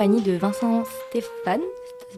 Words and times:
Compagnie 0.00 0.22
de 0.22 0.32
Vincent 0.32 0.84
Stéphane, 1.10 1.60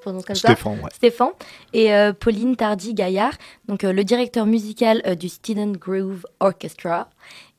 comme 0.04 0.22
ça 0.22 0.34
Stéphane, 0.34 0.78
ouais. 0.84 0.90
Stéphane 0.92 1.30
et 1.72 1.92
euh, 1.92 2.12
Pauline 2.12 2.54
Tardy-Gaillard, 2.54 3.32
donc 3.66 3.82
euh, 3.82 3.92
le 3.92 4.04
directeur 4.04 4.46
musical 4.46 5.02
euh, 5.04 5.16
du 5.16 5.28
Student 5.28 5.72
Groove 5.72 6.24
Orchestra 6.38 7.10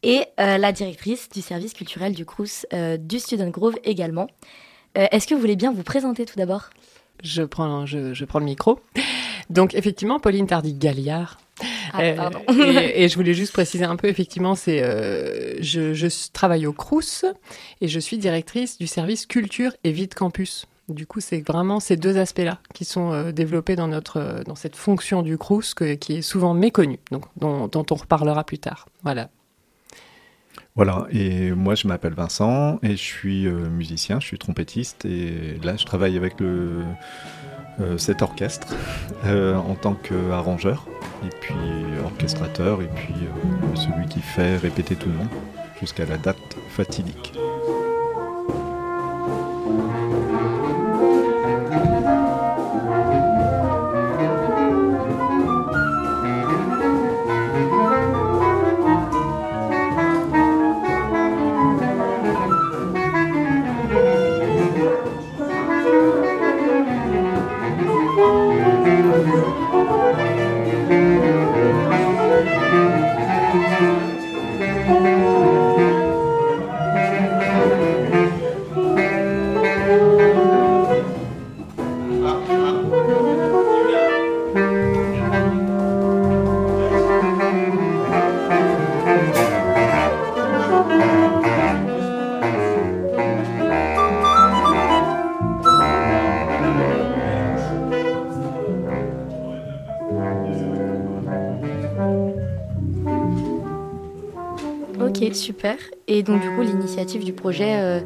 et 0.02 0.24
euh, 0.40 0.58
la 0.58 0.72
directrice 0.72 1.28
du 1.28 1.42
service 1.42 1.74
culturel 1.74 2.14
du 2.14 2.24
Crous 2.24 2.66
euh, 2.72 2.96
du 2.96 3.20
Student 3.20 3.50
Groove 3.50 3.76
également. 3.84 4.28
Euh, 4.98 5.08
Est-ce 5.12 5.28
que 5.28 5.36
vous 5.36 5.42
voulez 5.42 5.58
bien 5.58 5.74
vous 5.74 5.84
présenter 5.84 6.26
tout 6.26 6.38
d'abord? 6.38 6.70
Je 7.22 7.44
prends, 7.44 7.86
je, 7.86 8.14
je 8.14 8.24
prends 8.24 8.40
le 8.40 8.46
micro. 8.46 8.80
Donc, 9.50 9.76
effectivement, 9.76 10.22
Pauline 10.22 10.48
Tardy-Galliard. 10.48 11.38
Ah, 11.92 12.02
Euh, 12.02 12.16
pardon. 12.16 12.40
et, 12.50 13.04
et 13.04 13.10
je 13.10 13.16
voulais 13.16 13.34
juste 13.34 13.52
préciser 13.54 13.84
un 13.86 13.96
peu, 13.96 14.08
effectivement, 14.08 14.56
c'est 14.56 14.82
euh, 14.84 15.56
je, 15.62 16.08
travaille 16.32 16.66
au 16.66 16.74
Crous 16.74 17.26
et 17.82 17.88
je 17.88 18.00
suis 18.00 18.18
directrice 18.18 18.78
du 18.78 18.88
service 18.88 19.26
culture 19.26 19.72
et 19.84 19.92
vie 19.92 20.08
de 20.08 20.14
campus. 20.14 20.66
Du 20.90 21.06
coup, 21.08 21.22
c'est 21.22 21.40
vraiment 21.42 21.80
ces 21.80 21.96
deux 21.96 22.18
aspects-là 22.18 22.60
qui 22.74 22.86
sont 22.86 23.12
euh, 23.14 23.32
développés 23.32 23.76
dans, 23.76 23.88
notre, 23.88 24.44
dans 24.46 24.56
cette 24.56 24.76
fonction 24.76 25.22
du 25.22 25.38
Crous 25.38 25.74
que- 25.74 25.94
qui 25.96 26.18
est 26.18 26.22
souvent 26.22 26.54
méconnue, 26.54 27.00
donc, 27.12 27.26
dont, 27.38 27.68
dont 27.68 27.86
on 27.90 27.96
reparlera 27.96 28.44
plus 28.44 28.60
tard. 28.60 28.88
Voilà. 29.04 29.30
Voilà, 30.76 31.06
et 31.12 31.52
moi 31.52 31.76
je 31.76 31.88
m'appelle 31.88 32.14
Vincent 32.16 32.80
et 32.82 32.92
je 32.92 33.02
suis 33.02 33.46
musicien, 33.48 34.20
je 34.20 34.26
suis 34.26 34.40
trompettiste 34.40 35.06
et 35.06 35.60
là 35.64 35.76
je 35.78 35.86
travaille 35.86 36.18
avec 36.18 36.40
le, 36.40 36.82
cet 37.98 38.22
orchestre 38.22 38.68
euh, 39.26 39.56
en 39.56 39.76
tant 39.76 39.94
qu'arrangeur 39.94 40.86
et 41.26 41.30
puis 41.42 41.56
orchestrateur 42.04 42.82
et 42.82 42.90
puis 42.96 43.14
euh, 43.14 43.76
celui 43.76 44.08
qui 44.08 44.20
fait 44.20 44.58
répéter 44.58 44.96
tout 44.96 45.10
le 45.10 45.16
monde 45.16 45.30
jusqu'à 45.80 46.06
la 46.06 46.18
date 46.18 46.38
fatidique. 46.70 47.34
Super. 105.34 105.78
Et 106.08 106.24
donc, 106.24 106.42
du 106.42 106.50
coup, 106.50 106.62
l'initiative 106.62 107.24
du 107.24 107.34
projet, 107.34 107.76
euh, 107.76 108.00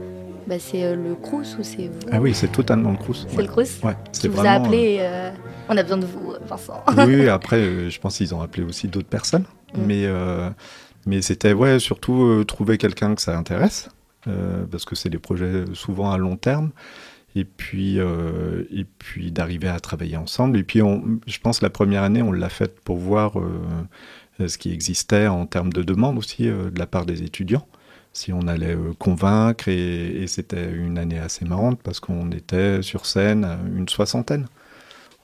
bah, 0.47 0.55
c'est 0.59 0.83
euh, 0.83 0.95
le 0.95 1.15
Crous 1.15 1.57
ou 1.59 1.63
c'est 1.63 1.87
vous 1.87 1.99
Ah 2.11 2.19
oui, 2.19 2.33
c'est 2.33 2.51
totalement 2.51 2.91
le 2.91 2.97
Crous. 2.97 3.25
C'est 3.27 3.35
ouais. 3.35 3.43
le 3.43 3.49
Crous 3.49 3.83
Ouais, 3.83 3.95
c'est 4.11 4.27
vous 4.27 4.45
a 4.45 4.49
appelé 4.49 4.97
euh, 5.01 5.31
On 5.69 5.77
a 5.77 5.83
besoin 5.83 5.97
de 5.97 6.05
vous, 6.05 6.33
Vincent. 6.47 6.83
Oui, 7.05 7.27
après, 7.29 7.89
je 7.89 7.99
pense 7.99 8.17
qu'ils 8.17 8.33
ont 8.33 8.41
appelé 8.41 8.63
aussi 8.63 8.87
d'autres 8.87 9.09
personnes. 9.09 9.45
Mm. 9.75 9.81
Mais, 9.85 10.05
euh, 10.05 10.49
mais 11.05 11.21
c'était 11.21 11.53
ouais, 11.53 11.79
surtout 11.79 12.43
trouver 12.45 12.77
quelqu'un 12.77 13.15
que 13.15 13.21
ça 13.21 13.37
intéresse, 13.37 13.89
parce 14.71 14.85
que 14.85 14.95
c'est 14.95 15.09
des 15.09 15.19
projets 15.19 15.63
souvent 15.73 16.11
à 16.11 16.17
long 16.17 16.37
terme. 16.37 16.71
Et 17.37 17.45
puis, 17.45 17.99
euh, 17.99 18.63
et 18.71 18.83
puis 18.83 19.31
d'arriver 19.31 19.67
à 19.67 19.79
travailler 19.79 20.17
ensemble. 20.17 20.57
Et 20.57 20.63
puis, 20.63 20.81
on, 20.81 21.19
je 21.27 21.37
pense 21.39 21.61
la 21.61 21.69
première 21.69 22.01
année, 22.01 22.23
on 22.23 22.31
l'a 22.31 22.49
faite 22.49 22.79
pour 22.79 22.97
voir 22.97 23.37
euh, 23.37 23.61
ce 24.45 24.57
qui 24.57 24.71
existait 24.73 25.27
en 25.27 25.45
termes 25.45 25.73
de 25.73 25.81
demande 25.83 26.17
aussi 26.17 26.47
euh, 26.47 26.69
de 26.69 26.77
la 26.79 26.85
part 26.87 27.05
des 27.05 27.23
étudiants. 27.23 27.67
Si 28.13 28.33
on 28.33 28.47
allait 28.47 28.75
euh, 28.75 28.93
convaincre, 28.97 29.67
et, 29.67 30.23
et 30.23 30.27
c'était 30.27 30.71
une 30.71 30.97
année 30.97 31.19
assez 31.19 31.45
marrante 31.45 31.79
parce 31.83 31.99
qu'on 31.99 32.31
était 32.31 32.81
sur 32.81 33.05
scène 33.05 33.47
une 33.75 33.87
soixantaine 33.89 34.47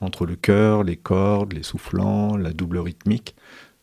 entre 0.01 0.25
le 0.25 0.35
chœur, 0.35 0.83
les 0.83 0.97
cordes, 0.97 1.53
les 1.53 1.63
soufflants, 1.63 2.35
la 2.37 2.51
double 2.51 2.79
rythmique. 2.79 3.35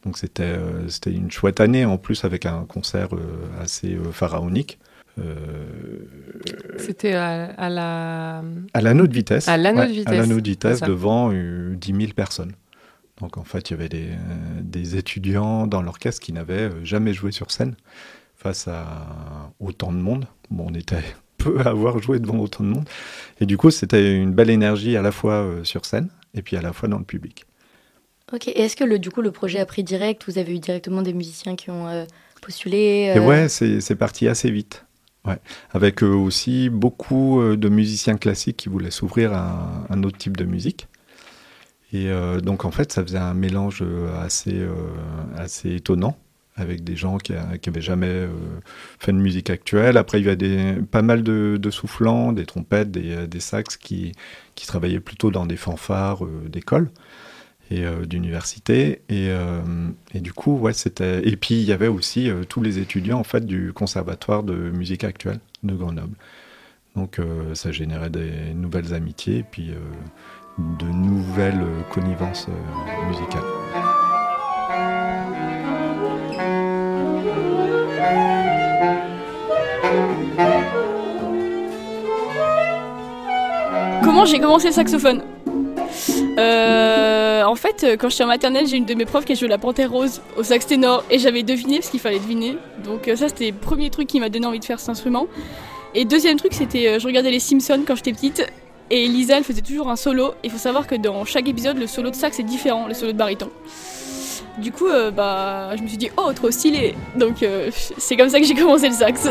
Donc 0.05 0.17
c'était 0.19 0.43
euh, 0.45 0.89
une 1.07 1.31
chouette 1.31 1.61
année, 1.61 1.85
en 1.85 1.99
plus 1.99 2.25
avec 2.25 2.47
un 2.47 2.65
concert 2.65 3.09
euh, 3.15 3.19
assez 3.61 3.95
euh, 3.95 4.13
pharaonique. 4.13 4.79
Euh, 5.19 5.67
C'était 6.79 7.15
à, 7.15 7.47
à 7.59 7.69
la. 7.69 8.43
à 8.73 8.81
l'anneau 8.81 9.07
de 9.07 9.13
vitesse. 9.13 9.49
À 9.49 9.57
l'anneau 9.57 9.81
de 9.83 9.87
Ouais, 9.89 9.93
vitesse, 9.93 10.13
À 10.15 10.17
l'anneau 10.17 10.41
de 10.41 10.49
vitesse 10.49 10.81
devant 10.81 11.31
euh, 11.33 11.75
10 11.75 11.95
000 11.95 12.13
personnes. 12.15 12.53
Donc 13.21 13.37
en 13.37 13.45
fait, 13.45 13.71
il 13.71 13.73
y 13.73 13.75
avait 13.75 13.89
des, 13.89 14.09
des 14.63 14.97
étudiants 14.97 15.67
dans 15.67 15.83
l'orchestre 15.83 16.21
qui 16.23 16.33
n'avaient 16.33 16.71
euh, 16.71 16.85
jamais 16.85 17.13
joué 17.13 17.33
sur 17.33 17.51
scène 17.51 17.77
face 18.37 18.69
à 18.69 19.53
autant 19.61 19.93
de 19.93 19.99
monde. 19.99 20.27
Bon, 20.51 20.67
on 20.71 20.75
était 20.75 21.05
peu 21.39 21.61
à 21.61 21.69
avoir 21.69 21.99
joué 22.01 22.19
devant 22.19 22.39
autant 22.39 22.65
de 22.65 22.71
monde. 22.71 22.89
Et 23.41 23.47
du 23.47 23.57
coup, 23.57 23.71
c'était 23.71 24.17
une 24.17 24.33
belle 24.33 24.51
énergie 24.51 24.97
à 24.97 25.03
la 25.03 25.13
fois 25.13 25.35
euh, 25.35 25.65
sur 25.65 25.85
scène 25.85 26.09
et 26.35 26.43
puis 26.43 26.57
à 26.57 26.63
la 26.63 26.73
fois 26.73 26.89
dans 26.89 26.99
le 26.99 27.05
public. 27.05 27.45
Ok, 28.33 28.47
et 28.47 28.61
est-ce 28.61 28.77
que 28.77 28.85
le, 28.85 28.99
du 28.99 29.11
coup, 29.11 29.23
le 29.23 29.33
projet 29.33 29.59
a 29.59 29.67
pris 29.67 29.83
direct? 29.83 30.23
Vous 30.29 30.39
avez 30.39 30.55
eu 30.55 30.59
directement 30.61 31.03
des 31.03 31.13
musiciens 31.13 31.57
qui 31.57 31.71
ont 31.71 31.89
euh, 31.89 32.05
postulé 32.41 33.13
Et 33.15 33.19
euh, 33.19 33.21
ouais, 33.21 33.49
c'est 33.49 33.97
parti 33.97 34.29
assez 34.29 34.51
vite. 34.51 34.85
Ouais. 35.25 35.39
Avec 35.73 36.03
euh, 36.03 36.15
aussi 36.15 36.71
beaucoup 36.71 37.43
de 37.43 37.69
musiciens 37.69 38.17
classiques 38.17 38.57
qui 38.57 38.69
voulaient 38.69 38.93
s'ouvrir 38.93 39.33
à 39.33 39.85
un 39.91 40.03
autre 40.05 40.17
type 40.17 40.37
de 40.37 40.45
musique. 40.45 40.87
Et 41.93 42.09
euh, 42.09 42.41
donc 42.41 42.65
en 42.65 42.71
fait, 42.71 42.93
ça 42.93 43.03
faisait 43.03 43.19
un 43.19 43.35
mélange 43.35 43.83
euh, 43.83 44.23
assez, 44.23 44.55
euh, 44.55 44.75
assez 45.37 45.75
étonnant 45.77 46.17
avec 46.57 46.85
des 46.85 46.95
gens 46.95 47.17
qui 47.17 47.33
n'avaient 47.33 47.81
jamais 47.81 48.27
fait 48.99 49.13
de 49.13 49.17
musique 49.17 49.49
actuelle. 49.49 49.97
Après, 49.97 50.21
il 50.21 50.27
y 50.27 50.29
avait 50.29 50.75
pas 50.83 51.01
mal 51.01 51.23
de, 51.23 51.71
soufflants, 51.71 52.35
des 52.35 52.45
trompettes, 52.45 52.91
des, 52.91 53.27
des 53.27 53.41
sax 53.41 53.79
qui, 53.79 54.13
travaillaient 54.67 55.01
plutôt 55.01 55.31
dans 55.31 55.47
des 55.47 55.57
fanfares 55.57 56.23
d'école 56.51 56.91
et 57.71 57.83
d'université. 58.05 59.01
Et, 59.09 59.31
et 60.13 60.21
du 60.21 60.35
coup, 60.35 60.59
ouais, 60.59 60.75
c'était. 60.75 61.27
Et 61.27 61.37
puis 61.37 61.55
il 61.55 61.67
y 61.67 61.73
avait 61.73 61.89
aussi 61.89 62.29
tous 62.51 62.61
les 62.61 62.79
étudiants 62.79 63.21
en 63.21 63.25
fait 63.25 63.47
du 63.47 63.73
conservatoire 63.73 64.43
de 64.43 64.53
musique 64.53 65.05
actuelle 65.05 65.41
de 65.63 65.73
Grenoble. 65.73 66.17
Donc 66.95 67.19
ça 67.55 67.73
générait 67.73 68.11
des 68.11 68.53
nouvelles 68.53 68.93
amitiés 68.93 69.39
et 69.39 69.45
puis 69.45 69.71
de 70.79 70.87
nouvelles 70.87 71.63
euh, 71.63 71.83
connivences 71.93 72.47
euh, 72.49 73.09
musicales. 73.09 73.41
Comment 84.05 84.25
j'ai 84.25 84.39
commencé 84.39 84.69
le 84.69 84.73
saxophone? 84.73 85.23
Euh, 86.39 87.43
en 87.45 87.55
fait, 87.55 87.97
quand 87.99 88.09
j'étais 88.09 88.25
en 88.25 88.29
maternelle, 88.29 88.67
j'ai 88.67 88.77
une 88.77 88.85
de 88.85 88.95
mes 88.95 89.05
profs 89.05 89.25
qui 89.25 89.33
a 89.33 89.35
joué 89.35 89.49
la 89.49 89.59
panthère 89.59 89.91
rose 89.91 90.21
au 90.37 90.43
sax 90.43 90.67
ténor 90.67 91.05
et 91.11 91.19
j'avais 91.19 91.43
deviné 91.43 91.79
parce 91.79 91.91
qu'il 91.91 92.01
fallait 92.01 92.19
deviner. 92.19 92.57
Donc 92.85 93.11
ça 93.17 93.29
c'était 93.29 93.51
le 93.51 93.57
premier 93.57 93.91
truc 93.91 94.07
qui 94.09 94.21
m'a 94.21 94.29
donné 94.29 94.47
envie 94.47 94.61
de 94.61 94.65
faire 94.65 94.79
cet 94.79 94.91
instrument. 94.91 95.27
Et 95.95 96.05
deuxième 96.05 96.37
truc, 96.37 96.55
c'était 96.55 97.01
je 97.01 97.07
regardais 97.07 97.31
les 97.31 97.41
Simpsons 97.41 97.83
quand 97.87 97.97
j'étais 97.97 98.13
petite 98.13 98.47
et 98.91 99.07
Lisa 99.07 99.39
elle 99.39 99.45
faisait 99.45 99.63
toujours 99.63 99.89
un 99.89 99.97
solo. 99.97 100.35
Il 100.43 100.51
faut 100.51 100.59
savoir 100.59 100.87
que 100.87 100.95
dans 100.95 101.25
chaque 101.25 101.49
épisode, 101.49 101.79
le 101.79 101.87
solo 101.87 102.11
de 102.11 102.17
sax 102.17 102.39
est 102.41 102.45
différent, 102.45 102.87
le 102.87 102.95
solo 102.95 103.13
de 103.13 103.17
baryton. 103.17 103.51
Du 104.59 104.73
coup, 104.73 104.89
euh, 104.89 105.11
bah 105.11 105.77
je 105.77 105.83
me 105.83 105.89
suis 105.89 105.97
dit 105.97 106.11
oh 106.17 106.33
trop 106.33 106.51
stylé. 106.51 106.95
Donc 107.17 107.43
euh, 107.43 107.71
c'est 107.99 108.17
comme 108.17 108.29
ça 108.29 108.41
que 108.41 108.47
j'ai 108.47 108.55
commencé 108.55 108.89
le 108.89 108.95
sax. 108.95 109.29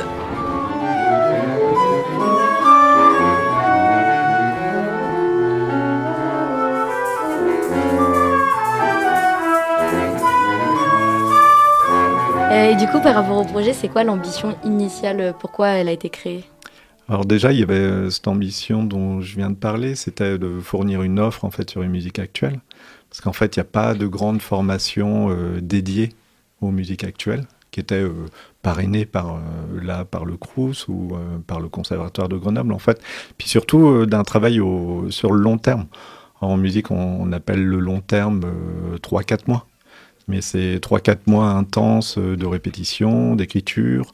Euh, 12.51 12.71
et 12.71 12.75
du 12.75 12.87
coup, 12.87 12.99
par 12.99 13.13
rapport 13.13 13.37
au 13.37 13.43
projet, 13.45 13.73
c'est 13.73 13.89
quoi 13.89 14.03
l'ambition 14.03 14.55
initiale? 14.63 15.35
Pourquoi 15.39 15.67
elle 15.69 15.87
a 15.87 15.91
été 15.91 16.09
créée? 16.09 16.43
Alors 17.09 17.25
déjà, 17.25 17.51
il 17.51 17.59
y 17.59 17.63
avait 17.63 17.73
euh, 17.73 18.09
cette 18.11 18.27
ambition 18.27 18.83
dont 18.83 19.19
je 19.19 19.35
viens 19.35 19.49
de 19.49 19.55
parler, 19.55 19.95
c'était 19.95 20.37
de 20.37 20.59
fournir 20.59 21.01
une 21.01 21.19
offre 21.19 21.43
en 21.43 21.49
fait 21.49 21.67
sur 21.67 21.81
une 21.81 21.89
musique 21.89 22.19
actuelle, 22.19 22.59
parce 23.09 23.19
qu'en 23.19 23.33
fait, 23.33 23.55
il 23.55 23.59
n'y 23.59 23.61
a 23.61 23.65
pas 23.65 23.95
de 23.95 24.05
grande 24.05 24.43
formation 24.43 25.31
euh, 25.31 25.59
dédiée 25.59 26.09
aux 26.61 26.69
musiques 26.69 27.03
actuelles, 27.03 27.47
qui 27.71 27.79
était 27.79 27.95
euh, 27.95 28.27
parrainée 28.61 29.07
par 29.07 29.39
là 29.81 30.05
par 30.05 30.23
le 30.23 30.37
Crous 30.37 30.87
ou 30.87 31.13
par 31.47 31.59
le 31.59 31.67
Conservatoire 31.69 32.29
de 32.29 32.37
Grenoble 32.37 32.73
en 32.73 32.79
fait, 32.79 33.01
puis 33.37 33.47
surtout 33.47 34.05
d'un 34.05 34.23
travail 34.23 34.61
sur 35.09 35.31
le 35.31 35.41
long 35.41 35.57
terme. 35.57 35.87
En 36.41 36.57
musique, 36.57 36.91
on, 36.91 37.21
on 37.21 37.31
appelle 37.31 37.65
le 37.65 37.79
long 37.79 38.01
terme 38.01 38.41
3-4 39.01 39.47
mois. 39.47 39.65
Mais 40.27 40.41
c'est 40.41 40.75
3-4 40.75 41.19
mois 41.25 41.47
intenses 41.47 42.17
de 42.17 42.45
répétition, 42.45 43.35
d'écriture. 43.35 44.13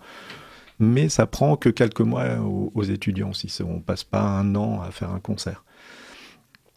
Mais 0.79 1.09
ça 1.09 1.25
prend 1.25 1.55
que 1.57 1.69
quelques 1.69 2.01
mois 2.01 2.39
aux, 2.39 2.71
aux 2.75 2.83
étudiants 2.83 3.33
si 3.33 3.51
on 3.63 3.79
passe 3.79 4.03
pas 4.03 4.21
un 4.21 4.55
an 4.55 4.81
à 4.81 4.91
faire 4.91 5.11
un 5.11 5.19
concert. 5.19 5.63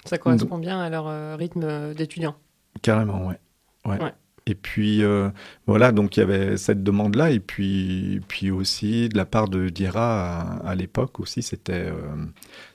Ça 0.05 0.19
correspond 0.19 0.59
bien 0.59 0.81
à 0.81 0.89
leur 0.89 1.07
euh, 1.09 1.37
rythme 1.37 1.63
euh, 1.65 1.95
d'étudiant. 1.95 2.37
Carrément, 2.83 3.27
ouais. 3.27 3.39
ouais. 3.85 4.03
Ouais. 4.03 4.15
Et 4.47 4.55
puis 4.55 5.03
euh, 5.03 5.29
voilà, 5.67 5.93
donc 5.93 6.17
il 6.17 6.21
y 6.21 6.23
avait 6.23 6.57
cette 6.57 6.83
demande-là, 6.83 7.31
et 7.33 7.41
puis, 7.41 8.23
puis 8.29 8.51
aussi 8.51 9.11
de 9.11 9.17
la 9.19 9.27
part 9.27 9.49
de 9.49 9.69
Diera 9.69 10.41
à, 10.41 10.69
à 10.69 10.75
l'époque 10.75 11.21
aussi, 11.21 11.43
c'était 11.43 11.91
euh, 11.91 12.25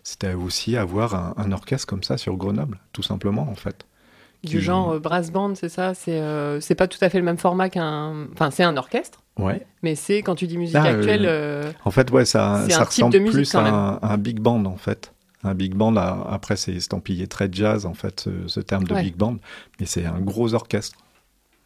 c'était 0.03 0.35
aussi 0.35 0.77
avoir 0.77 1.15
un, 1.15 1.33
un 1.37 1.51
orchestre 1.51 1.87
comme 1.87 2.03
ça 2.03 2.17
sur 2.17 2.37
Grenoble, 2.37 2.79
tout 2.91 3.01
simplement 3.01 3.49
en 3.49 3.55
fait. 3.55 3.87
Du 4.43 4.59
genre 4.59 4.91
euh, 4.91 4.99
brass 4.99 5.31
band, 5.31 5.55
c'est 5.55 5.69
ça 5.69 5.93
C'est 5.93 6.19
euh, 6.19 6.59
c'est 6.59 6.75
pas 6.75 6.87
tout 6.87 6.97
à 7.01 7.09
fait 7.09 7.17
le 7.17 7.23
même 7.23 7.37
format 7.37 7.69
qu'un. 7.69 8.27
Enfin, 8.33 8.51
c'est 8.51 8.63
un 8.63 8.75
orchestre, 8.75 9.21
Ouais. 9.39 9.65
mais 9.83 9.95
c'est 9.95 10.17
quand 10.21 10.35
tu 10.35 10.47
dis 10.47 10.57
musique 10.57 10.75
Ah, 10.77 10.85
euh, 10.87 10.97
actuelle. 10.97 11.25
euh, 11.25 11.71
En 11.85 11.91
fait, 11.91 12.11
ouais, 12.11 12.25
ça, 12.25 12.65
ça 12.69 12.83
ressemble 12.83 13.23
plus 13.31 13.55
à 13.55 13.99
un, 14.01 14.17
big 14.17 14.39
band 14.39 14.65
en 14.65 14.75
fait. 14.75 15.13
Un 15.45 15.53
big 15.55 15.73
band, 15.75 15.95
a- 15.95 16.27
après 16.29 16.55
c'est 16.57 16.73
estampillé 16.73 17.27
très 17.27 17.47
jazz 17.51 17.85
en 17.85 17.93
fait, 17.93 18.21
ce, 18.21 18.29
ce 18.47 18.59
terme 18.59 18.83
de 18.83 18.93
Ouais. 18.93 19.03
big 19.03 19.15
band, 19.15 19.37
mais 19.79 19.85
c'est 19.85 20.05
un 20.05 20.19
gros 20.19 20.53
orchestre. 20.53 20.97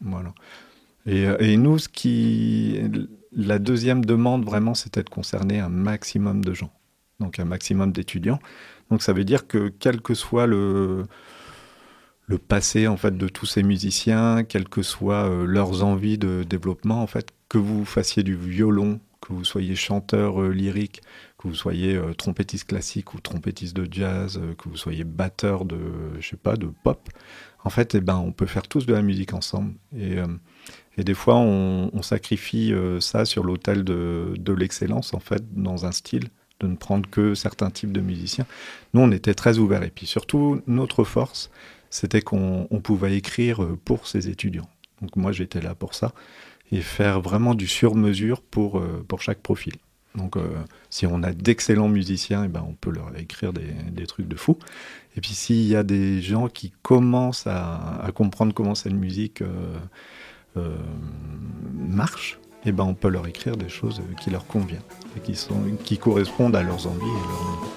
Voilà. 0.00 0.32
Et, 1.06 1.24
et 1.40 1.56
nous, 1.56 1.78
ce 1.78 1.88
qui, 1.88 2.80
la 3.36 3.58
deuxième 3.58 4.04
demande 4.04 4.44
vraiment, 4.44 4.74
c'était 4.74 5.02
de 5.02 5.08
concerner 5.10 5.58
un 5.58 5.68
maximum 5.68 6.44
de 6.44 6.52
gens, 6.54 6.70
donc 7.18 7.38
un 7.40 7.44
maximum 7.44 7.90
d'étudiants. 7.92 8.38
Donc 8.90 9.02
ça 9.02 9.12
veut 9.12 9.24
dire 9.24 9.46
que 9.48 9.72
quel 9.80 10.00
que 10.00 10.14
soit 10.14 10.46
le 10.46 11.06
le 12.28 12.38
passé 12.38 12.86
en 12.86 12.96
fait 12.96 13.16
de 13.16 13.26
tous 13.26 13.46
ces 13.46 13.62
musiciens, 13.62 14.44
quelles 14.44 14.68
que 14.68 14.82
soient 14.82 15.28
euh, 15.28 15.46
leurs 15.46 15.82
envies 15.82 16.18
de 16.18 16.44
développement 16.48 17.02
en 17.02 17.06
fait, 17.06 17.30
que 17.48 17.58
vous 17.58 17.84
fassiez 17.84 18.22
du 18.22 18.36
violon, 18.36 19.00
que 19.22 19.32
vous 19.32 19.44
soyez 19.44 19.74
chanteur 19.74 20.40
euh, 20.42 20.50
lyrique, 20.50 21.00
que 21.38 21.48
vous 21.48 21.54
soyez 21.54 21.96
euh, 21.96 22.12
trompettiste 22.12 22.68
classique 22.68 23.14
ou 23.14 23.20
trompettiste 23.20 23.74
de 23.74 23.88
jazz, 23.90 24.38
que 24.58 24.68
vous 24.68 24.76
soyez 24.76 25.04
batteur 25.04 25.64
de 25.64 25.78
je 26.20 26.28
sais 26.28 26.36
pas 26.36 26.56
de 26.56 26.68
pop, 26.84 27.08
en 27.64 27.70
fait, 27.70 27.94
eh 27.94 28.00
ben 28.00 28.16
on 28.16 28.32
peut 28.32 28.46
faire 28.46 28.68
tous 28.68 28.84
de 28.84 28.92
la 28.92 29.02
musique 29.02 29.32
ensemble 29.32 29.72
et 29.96 30.16
et 30.96 31.04
des 31.04 31.14
fois 31.14 31.36
on, 31.36 32.02
sacrifie 32.02 32.74
ça 33.00 33.24
sur 33.24 33.44
l'autel 33.44 33.84
de, 33.84 34.34
de 34.36 34.52
l'excellence 34.52 35.14
en 35.14 35.20
fait 35.20 35.42
dans 35.54 35.86
un 35.86 35.92
style 35.92 36.28
de 36.60 36.66
ne 36.66 36.76
prendre 36.76 37.08
que 37.08 37.34
certains 37.34 37.70
types 37.70 37.92
de 37.92 38.00
musiciens. 38.00 38.46
Nous, 38.94 39.00
on 39.00 39.10
était 39.12 39.34
très 39.34 39.58
ouverts. 39.58 39.82
Et 39.82 39.90
puis 39.90 40.06
surtout, 40.06 40.60
notre 40.66 41.04
force, 41.04 41.50
c'était 41.90 42.22
qu'on 42.22 42.66
on 42.70 42.80
pouvait 42.80 43.16
écrire 43.16 43.66
pour 43.84 44.06
ces 44.06 44.28
étudiants. 44.28 44.68
Donc 45.00 45.16
moi, 45.16 45.32
j'étais 45.32 45.60
là 45.60 45.74
pour 45.74 45.94
ça. 45.94 46.12
Et 46.70 46.80
faire 46.80 47.20
vraiment 47.20 47.54
du 47.54 47.66
sur-mesure 47.66 48.42
pour, 48.42 48.78
euh, 48.78 49.04
pour 49.06 49.22
chaque 49.22 49.38
profil. 49.38 49.74
Donc 50.14 50.36
euh, 50.36 50.48
si 50.90 51.06
on 51.06 51.22
a 51.22 51.32
d'excellents 51.32 51.88
musiciens, 51.88 52.44
eh 52.44 52.48
ben, 52.48 52.64
on 52.66 52.74
peut 52.74 52.90
leur 52.90 53.16
écrire 53.16 53.52
des, 53.52 53.72
des 53.90 54.06
trucs 54.06 54.28
de 54.28 54.36
fou. 54.36 54.58
Et 55.16 55.20
puis 55.20 55.32
s'il 55.32 55.66
y 55.66 55.76
a 55.76 55.82
des 55.82 56.20
gens 56.20 56.48
qui 56.48 56.72
commencent 56.82 57.46
à, 57.46 58.10
comprendre 58.14 58.52
comment 58.52 58.74
cette 58.74 58.92
musique 58.92 59.42
euh, 59.42 60.76
marche, 61.74 62.38
eh 62.64 62.72
ben, 62.72 62.84
on 62.84 62.94
peut 62.94 63.08
leur 63.08 63.26
écrire 63.26 63.56
des 63.56 63.68
choses 63.68 64.02
qui 64.20 64.30
leur 64.30 64.46
conviennent 64.46 64.82
et 65.16 65.20
qui, 65.20 65.36
sont, 65.36 65.62
qui 65.84 65.96
correspondent 65.96 66.56
à 66.56 66.62
leurs 66.62 66.86
envies 66.86 67.06
et 67.06 67.28
leurs 67.28 67.67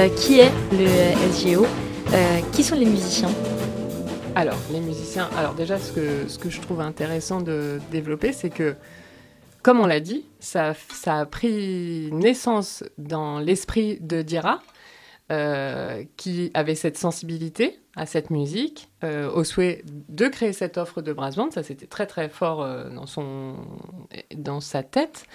Euh, 0.00 0.08
Qui 0.08 0.40
est 0.40 0.50
le 0.72 0.86
SGO 1.30 1.66
Euh, 2.14 2.40
Qui 2.52 2.62
sont 2.64 2.74
les 2.74 2.86
musiciens? 2.86 3.28
Alors, 4.34 4.56
les 4.72 4.80
musiciens. 4.80 5.28
Alors, 5.36 5.52
déjà, 5.52 5.78
ce 5.78 5.92
que, 5.92 6.26
ce 6.26 6.38
que 6.38 6.48
je 6.48 6.58
trouve 6.62 6.80
intéressant 6.80 7.42
de 7.42 7.78
développer, 7.90 8.32
c'est 8.32 8.48
que, 8.48 8.76
comme 9.62 9.78
on 9.78 9.86
l'a 9.86 10.00
dit, 10.00 10.24
ça, 10.38 10.72
a 11.04 11.26
pris 11.26 12.08
naissance 12.12 12.82
dans 12.96 13.40
l'esprit 13.40 13.98
de 14.00 14.22
Dira, 14.22 14.62
euh, 15.30 16.02
qui 16.16 16.50
avait 16.54 16.76
cette 16.76 16.96
sensibilité 16.96 17.78
à 17.94 18.06
cette 18.06 18.30
musique, 18.30 18.88
au 19.02 19.44
souhait 19.44 19.82
de 20.08 20.28
créer 20.28 20.54
cette 20.54 20.78
offre 20.78 21.02
de 21.02 21.12
brass 21.12 21.36
band. 21.36 21.50
Ça, 21.50 21.62
c'était 21.62 21.86
très, 21.86 22.06
très 22.06 22.30
fort 22.30 22.66
dans, 22.94 23.06
son, 23.06 23.56
dans 24.34 24.60
sa 24.60 24.82
tête. 24.82 25.26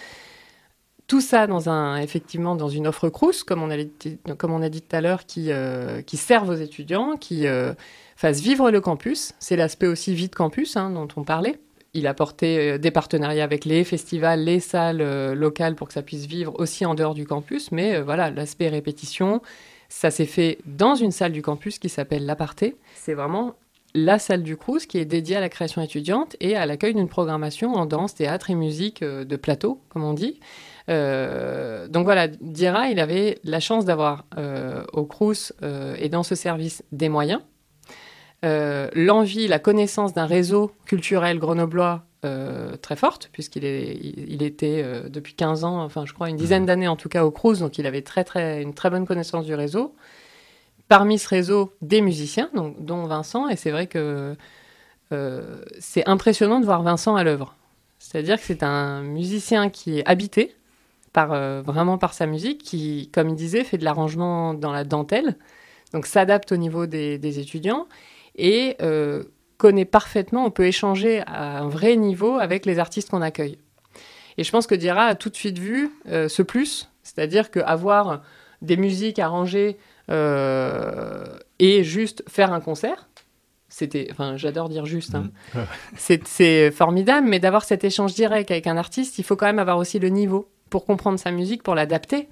Tout 1.08 1.22
ça 1.22 1.46
dans 1.46 1.70
un, 1.70 1.98
effectivement 1.98 2.56
dans 2.56 2.70
une 2.70 2.88
offre 2.88 3.10
Crous, 3.10 3.44
comme 3.44 3.62
on 3.62 3.70
a, 3.70 3.78
dit- 3.78 4.18
comme 4.38 4.52
on 4.52 4.62
a 4.62 4.70
dit 4.70 4.82
tout 4.82 4.96
à 4.96 5.02
l'heure, 5.02 5.26
qui, 5.26 5.52
euh, 5.52 6.02
qui 6.02 6.18
serve 6.18 6.50
aux 6.50 6.56
étudiants, 6.56 7.16
qui 7.18 7.46
euh, 7.48 7.74
fasse 8.16 8.42
vivre 8.42 8.72
le 8.72 8.82
campus. 8.82 9.34
C'est 9.40 9.56
l'aspect 9.56 9.88
aussi 9.88 10.16
vide 10.16 10.34
campus 10.34 10.78
hein, 10.78 10.90
dont 10.90 11.08
on 11.16 11.24
parlait. 11.24 11.60
Il 11.94 12.08
a 12.08 12.14
porté 12.14 12.58
euh, 12.72 12.78
des 12.78 12.92
partenariats 12.92 13.44
avec 13.44 13.66
les 13.66 13.84
festivals, 13.84 14.44
les 14.44 14.60
salles 14.60 15.34
locales 15.34 15.76
pour 15.76 15.88
que 15.88 15.94
ça 15.94 16.02
puisse 16.02 16.26
vivre 16.26 16.60
aussi 16.60 16.86
en 16.86 16.96
dehors 16.96 17.14
du 17.14 17.26
campus. 17.28 17.72
Mais 17.72 18.02
voilà, 18.02 18.32
l'aspect 18.32 18.70
répétition, 18.70 19.42
ça 19.90 20.10
s'est 20.10 20.26
fait 20.26 20.58
dans 20.66 20.96
une 20.96 21.12
salle 21.12 21.32
du 21.32 21.44
campus 21.44 21.78
qui 21.78 21.90
s'appelle 21.90 22.26
l'Aparté. 22.26 22.78
C'est 22.96 23.14
vraiment 23.14 23.56
la 23.94 24.20
salle 24.20 24.44
du 24.44 24.58
Crous 24.58 24.88
qui 24.88 24.98
est 24.98 25.06
dédiée 25.06 25.38
à 25.38 25.40
la 25.40 25.48
création 25.50 25.82
étudiante 25.82 26.36
et 26.42 26.58
à 26.58 26.66
l'accueil 26.66 26.94
d'une 26.94 27.08
programmation 27.08 27.76
en 27.76 27.86
danse, 27.86 28.14
théâtre 28.16 28.50
et 28.50 28.56
musique 28.56 29.02
de 29.04 29.36
plateau, 29.38 29.80
comme 29.88 30.04
on 30.04 30.14
dit. 30.14 30.40
Euh, 30.90 31.88
donc 31.88 32.06
voilà, 32.06 32.28
Dira, 32.28 32.90
il 32.90 33.00
avait 33.00 33.40
la 33.44 33.60
chance 33.60 33.86
d'avoir 33.86 34.26
euh, 34.38 34.84
au 34.94 35.06
Crous 35.06 35.54
euh, 35.64 35.96
et 35.98 36.10
dans 36.10 36.24
ce 36.24 36.36
service 36.36 36.84
des 36.92 37.10
moyens, 37.10 37.42
l'envie, 38.44 39.48
la 39.48 39.58
connaissance 39.58 40.14
d'un 40.14 40.28
réseau 40.28 40.72
culturel 40.86 41.40
grenoblois 41.40 42.06
très 42.82 42.96
forte, 42.96 43.30
puisqu'il 43.32 43.66
est, 43.66 43.96
il, 43.96 44.26
il 44.28 44.44
était 44.44 44.84
depuis 45.10 45.34
15 45.34 45.64
ans, 45.64 45.84
enfin 45.84 46.06
je 46.06 46.14
crois 46.14 46.30
une 46.30 46.36
dizaine 46.36 46.66
d'années 46.66 46.88
en 46.88 46.96
tout 46.96 47.10
cas 47.10 47.24
au 47.24 47.32
Crous, 47.32 47.60
donc 47.60 47.80
il 47.80 47.88
avait 47.88 48.04
très, 48.04 48.24
très, 48.24 48.62
une 48.62 48.76
très 48.76 48.92
bonne 48.92 49.08
connaissance 49.08 49.46
du 49.46 49.56
réseau. 49.56 49.96
Parmi 50.90 51.18
ce 51.18 51.28
réseau, 51.28 51.74
des 51.82 52.02
musiciens, 52.02 52.52
donc, 52.54 52.86
dont 52.86 53.06
Vincent, 53.06 53.48
et 53.50 53.56
c'est 53.56 53.72
vrai 53.72 53.88
que 53.88 54.36
c'est 55.80 56.08
impressionnant 56.08 56.60
de 56.60 56.66
voir 56.66 56.84
Vincent 56.84 57.16
à 57.16 57.24
l'œuvre. 57.24 57.56
C'est-à-dire 57.98 58.38
que 58.38 58.44
c'est 58.44 58.62
un 58.62 59.02
musicien 59.02 59.72
qui 59.72 59.98
est 60.00 60.08
habité 60.08 60.56
par, 61.16 61.32
euh, 61.32 61.62
vraiment 61.62 61.98
par 61.98 62.14
sa 62.14 62.26
musique, 62.26 62.62
qui, 62.62 63.10
comme 63.14 63.30
il 63.30 63.36
disait, 63.36 63.64
fait 63.64 63.78
de 63.78 63.86
l'arrangement 63.86 64.54
dans 64.54 64.74
la 64.74 64.84
dentelle, 64.84 65.38
donc 65.94 66.08
s'adapte 66.08 66.52
au 66.52 66.58
niveau 66.58 66.88
des, 66.88 67.18
des 67.18 67.40
étudiants 67.40 67.88
et 68.36 68.76
euh, 68.82 69.24
connaît 69.58 69.86
parfaitement, 69.86 70.44
on 70.44 70.52
peut 70.52 70.66
échanger 70.66 71.22
à 71.26 71.60
un 71.60 71.70
vrai 71.70 71.96
niveau 71.96 72.38
avec 72.38 72.66
les 72.66 72.80
artistes 72.80 73.12
qu'on 73.12 73.22
accueille. 73.22 73.58
Et 74.38 74.44
je 74.44 74.52
pense 74.52 74.68
que 74.68 74.76
Dira 74.76 75.06
a 75.06 75.16
tout 75.16 75.30
de 75.30 75.38
suite 75.38 75.58
vu 75.58 75.90
euh, 76.10 76.28
ce 76.28 76.42
plus, 76.42 76.90
c'est-à-dire 77.02 77.50
qu'avoir 77.50 78.22
des 78.62 78.76
musiques 78.76 79.18
arrangées 79.18 79.78
et 80.10 81.84
juste 81.84 82.24
faire 82.28 82.52
un 82.52 82.60
concert, 82.60 83.08
c'était, 83.70 84.10
enfin, 84.12 84.36
j'adore 84.36 84.68
dire 84.68 84.86
juste, 84.86 85.16
hein. 85.16 85.32
c'est 85.96 86.28
c'est 86.28 86.72
formidable, 86.72 87.26
mais 87.26 87.40
d'avoir 87.40 87.64
cet 87.64 87.86
échange 87.86 88.14
direct 88.14 88.52
avec 88.52 88.68
un 88.68 88.76
artiste, 88.76 89.18
il 89.18 89.24
faut 89.24 89.38
quand 89.38 89.46
même 89.46 89.60
avoir 89.60 89.78
aussi 89.78 89.98
le 89.98 90.10
niveau 90.10 90.50
pour 90.70 90.86
comprendre 90.86 91.20
sa 91.20 91.32
musique, 91.32 91.64
pour 91.64 91.76
l'adapter 91.76 92.28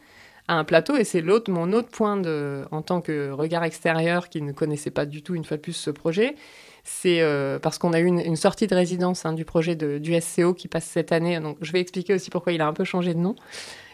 à 0.48 0.56
un 0.56 0.64
plateau. 0.64 0.96
Et 0.96 1.04
c'est 1.04 1.22
l'autre, 1.22 1.52
mon 1.52 1.72
autre 1.74 1.90
point 1.90 2.18
de, 2.18 2.64
en 2.72 2.82
tant 2.82 3.02
que 3.02 3.32
regard 3.32 3.64
extérieur 3.64 4.30
qui 4.30 4.42
ne 4.42 4.52
connaissait 4.52 4.92
pas 4.92 5.06
du 5.06 5.22
tout 5.22 5.36
une 5.36 5.46
fois 5.46 5.58
de 5.58 5.62
plus 5.62 5.74
ce 5.74 5.90
projet, 5.90 6.36
c'est 6.84 7.22
euh, 7.22 7.60
parce 7.60 7.78
qu'on 7.78 7.94
a 7.94 8.00
eu 8.00 8.06
une, 8.06 8.36
sortie 8.36 8.68
de 8.68 8.76
résidence 8.76 9.26
hein, 9.26 9.34
du 9.34 9.46
projet 9.46 9.76
de, 9.76 9.98
du 9.98 10.20
SCO 10.20 10.54
qui 10.54 10.68
passe 10.68 10.86
cette 10.86 11.12
année. 11.12 11.40
Donc 11.40 11.58
je 11.62 11.72
vais 11.72 11.80
expliquer 11.80 12.14
aussi 12.14 12.30
pourquoi 12.30 12.52
il 12.52 12.62
a 12.62 12.68
un 12.68 12.74
peu 12.74 12.84
changé 12.84 13.14
de 13.14 13.20
nom, 13.20 13.36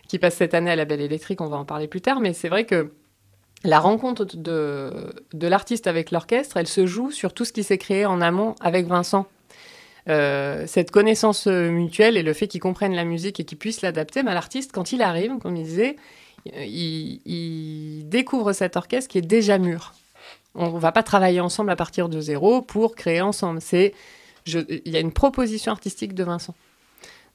qui 0.07 0.17
passe 0.17 0.35
cette 0.35 0.53
année 0.53 0.71
à 0.71 0.75
la 0.75 0.85
Belle 0.85 1.01
Électrique. 1.01 1.41
On 1.41 1.47
va 1.47 1.57
en 1.57 1.65
parler 1.65 1.87
plus 1.87 2.01
tard, 2.01 2.19
mais 2.19 2.33
c'est 2.33 2.49
vrai 2.49 2.65
que 2.65 2.91
la 3.63 3.79
rencontre 3.79 4.25
de, 4.35 5.13
de 5.33 5.47
l'artiste 5.47 5.85
avec 5.85 6.11
l'orchestre, 6.11 6.57
elle 6.57 6.67
se 6.67 6.85
joue 6.85 7.11
sur 7.11 7.33
tout 7.33 7.45
ce 7.45 7.53
qui 7.53 7.63
s'est 7.63 7.77
créé 7.77 8.05
en 8.05 8.21
amont 8.21 8.55
avec 8.61 8.87
Vincent. 8.87 9.27
Euh, 10.09 10.63
cette 10.65 10.89
connaissance 10.89 11.45
euh, 11.45 11.69
mutuelle 11.69 12.17
et 12.17 12.23
le 12.23 12.33
fait 12.33 12.47
qu'ils 12.47 12.61
comprennent 12.61 12.95
la 12.95 13.05
musique 13.05 13.39
et 13.39 13.45
qu'ils 13.45 13.57
puissent 13.57 13.81
l'adapter, 13.81 14.23
bah, 14.23 14.33
l'artiste, 14.33 14.71
quand 14.71 14.91
il 14.91 15.03
arrive, 15.03 15.37
comme 15.37 15.55
il 15.55 15.63
disait, 15.63 15.97
euh, 16.55 16.65
il, 16.65 18.07
découvre 18.09 18.53
cet 18.53 18.75
orchestre 18.75 19.09
qui 19.09 19.19
est 19.19 19.27
déjà 19.27 19.59
mûr. 19.59 19.93
On 20.55 20.71
ne 20.71 20.79
va 20.79 20.91
pas 20.91 21.03
travailler 21.03 21.41
ensemble 21.41 21.69
à 21.69 21.75
partir 21.75 22.09
de 22.09 22.19
zéro 22.19 22.63
pour 22.63 22.95
créer 22.95 23.21
ensemble. 23.21 23.61
C'est, 23.61 23.93
il 24.47 24.81
y 24.85 24.97
a 24.97 24.99
une 24.99 25.13
proposition 25.13 25.71
artistique 25.71 26.15
de 26.15 26.23
Vincent. 26.23 26.55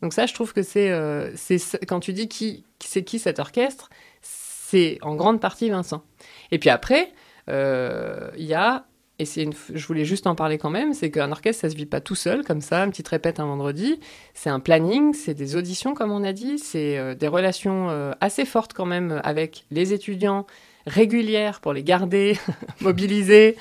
Donc 0.03 0.13
ça, 0.13 0.27
je 0.27 0.35
trouve 0.35 0.53
que 0.53 0.65
c'est, 0.65 0.91
c'est 1.37 1.59
ce- 1.59 1.77
quand 1.87 2.01
tu 2.01 2.13
dis 2.13 2.27
qui, 2.27 2.65
c'est 2.81 3.05
qui 3.05 3.21
cet 3.21 3.39
orchestre, 3.39 3.89
c'est 4.21 4.99
en 5.01 5.15
grande 5.15 5.41
partie 5.41 5.71
Vincent. 5.71 6.03
Et 6.51 6.59
puis 6.59 6.71
après, 6.71 7.13
il 7.47 8.45
y 8.45 8.55
a, 8.55 8.85
et 9.19 9.25
c'est 9.25 9.49
je 9.73 9.87
voulais 9.87 10.05
juste 10.05 10.27
en 10.27 10.35
parler 10.35 10.59
quand 10.59 10.71
même, 10.71 10.93
c'est 10.95 11.11
qu'un 11.11 11.31
orchestre, 11.31 11.63
ça 11.63 11.71
se 11.71 11.77
vit 11.77 11.87
pas 11.87 12.01
tout 12.01 12.15
seul, 12.15 12.45
comme 12.45 12.61
ça, 12.61 12.85
une 12.85 12.91
petite 12.91 13.09
répète 13.09 13.41
un 13.41 13.47
vendredi. 13.47 14.01
C'est 14.35 14.51
un 14.51 14.61
planning, 14.61 15.15
c'est 15.15 15.35
des 15.35 15.57
auditions, 15.57 15.95
comme 15.95 16.11
on 16.11 16.25
a 16.25 16.33
dit, 16.33 16.59
c'est 16.59 16.99
euh, 16.99 17.15
des 17.15 17.29
relations 17.29 17.91
euh, 17.91 18.13
assez 18.21 18.45
fortes 18.45 18.73
quand 18.73 18.87
même 18.87 19.21
avec 19.25 19.65
les 19.71 19.93
étudiants, 19.93 20.47
régulières 20.87 21.61
pour 21.61 21.73
les 21.73 21.83
garder 21.83 22.37
mobilisés. 22.81 23.57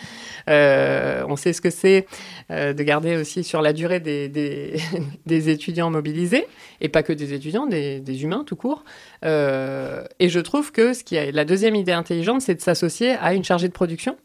Euh, 0.49 1.23
on 1.27 1.35
sait 1.35 1.53
ce 1.53 1.61
que 1.61 1.69
c'est 1.69 2.05
euh, 2.51 2.73
de 2.73 2.83
garder 2.83 3.15
aussi 3.15 3.43
sur 3.43 3.61
la 3.61 3.71
durée 3.71 3.99
des, 3.99 4.27
des, 4.27 5.49
étudiants 5.49 5.89
mobilisés, 5.89 6.45
et 6.81 6.89
pas 6.89 7.03
que 7.03 7.13
des 7.13 7.33
étudiants, 7.33 7.65
des, 7.65 8.23
humains 8.23 8.43
tout 8.45 8.55
court. 8.55 8.83
Euh, 9.23 10.03
et 10.19 10.29
je 10.29 10.39
trouve 10.39 10.71
que 10.71 10.93
ce 10.93 11.03
qui 11.03 11.15
est 11.15 11.31
la 11.31 11.45
deuxième 11.45 11.75
idée 11.75 11.93
intelligente, 11.93 12.41
c'est 12.41 12.55
de 12.55 12.61
s'associer 12.61 13.11
à 13.11 13.33
une 13.33 13.43
chargée 13.43 13.67
de 13.67 13.73
production, 13.73 14.17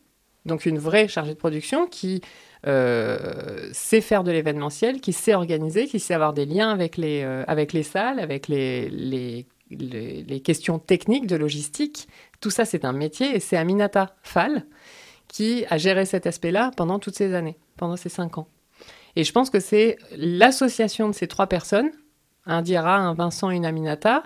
donc 0.49 0.67
une 0.67 0.79
vraie 0.79 1.07
chargée 1.07 1.35
de 1.35 1.39
production 1.39 1.87
qui 1.87 2.21
euh, 2.67 3.69
sait 3.73 4.01
faire 4.01 4.25
de 4.25 4.33
l'événementiel, 4.33 5.01
qui 5.01 5.13
sait 5.13 5.35
organiser, 5.35 5.87
qui 5.87 6.01
sait 6.01 6.15
avoir 6.15 6.33
des 6.33 6.45
liens 6.45 6.71
avec 6.71 6.97
les, 6.97 7.23
euh, 7.23 7.83
salles, 7.85 8.19
avec 8.19 8.49
les 8.49 9.47
questions 10.43 10.81
techniques 10.81 11.29
de 11.29 11.37
logistique. 11.37 12.09
Tout 12.41 12.51
ça, 12.51 12.65
c'est 12.65 12.85
un 12.85 12.93
métier 12.93 13.37
et 13.37 13.41
c'est 13.41 13.57
Aminata 13.57 14.17
Fall 14.23 14.65
qui 15.29 15.65
a 15.69 15.79
géré 15.79 16.07
cet 16.07 16.27
aspect-là 16.27 16.73
pendant 16.77 16.99
toutes 16.99 17.15
ces 17.15 17.35
années, 17.35 17.57
pendant 17.77 17.97
ces 17.97 18.09
cinq 18.09 18.39
ans. 18.39 18.49
Et 19.15 19.25
je 19.25 19.33
pense 19.33 19.51
que 19.51 19.61
c'est 19.61 19.97
l'association 20.17 21.09
de 21.09 21.15
ces 21.15 21.29
trois 21.29 21.47
personnes, 21.47 21.91
un 22.47 22.63
Dira, 22.63 22.97
un 22.97 23.15
Vincent 23.15 23.51
et 23.51 23.57
une 23.57 23.67
Aminata, 23.67 24.23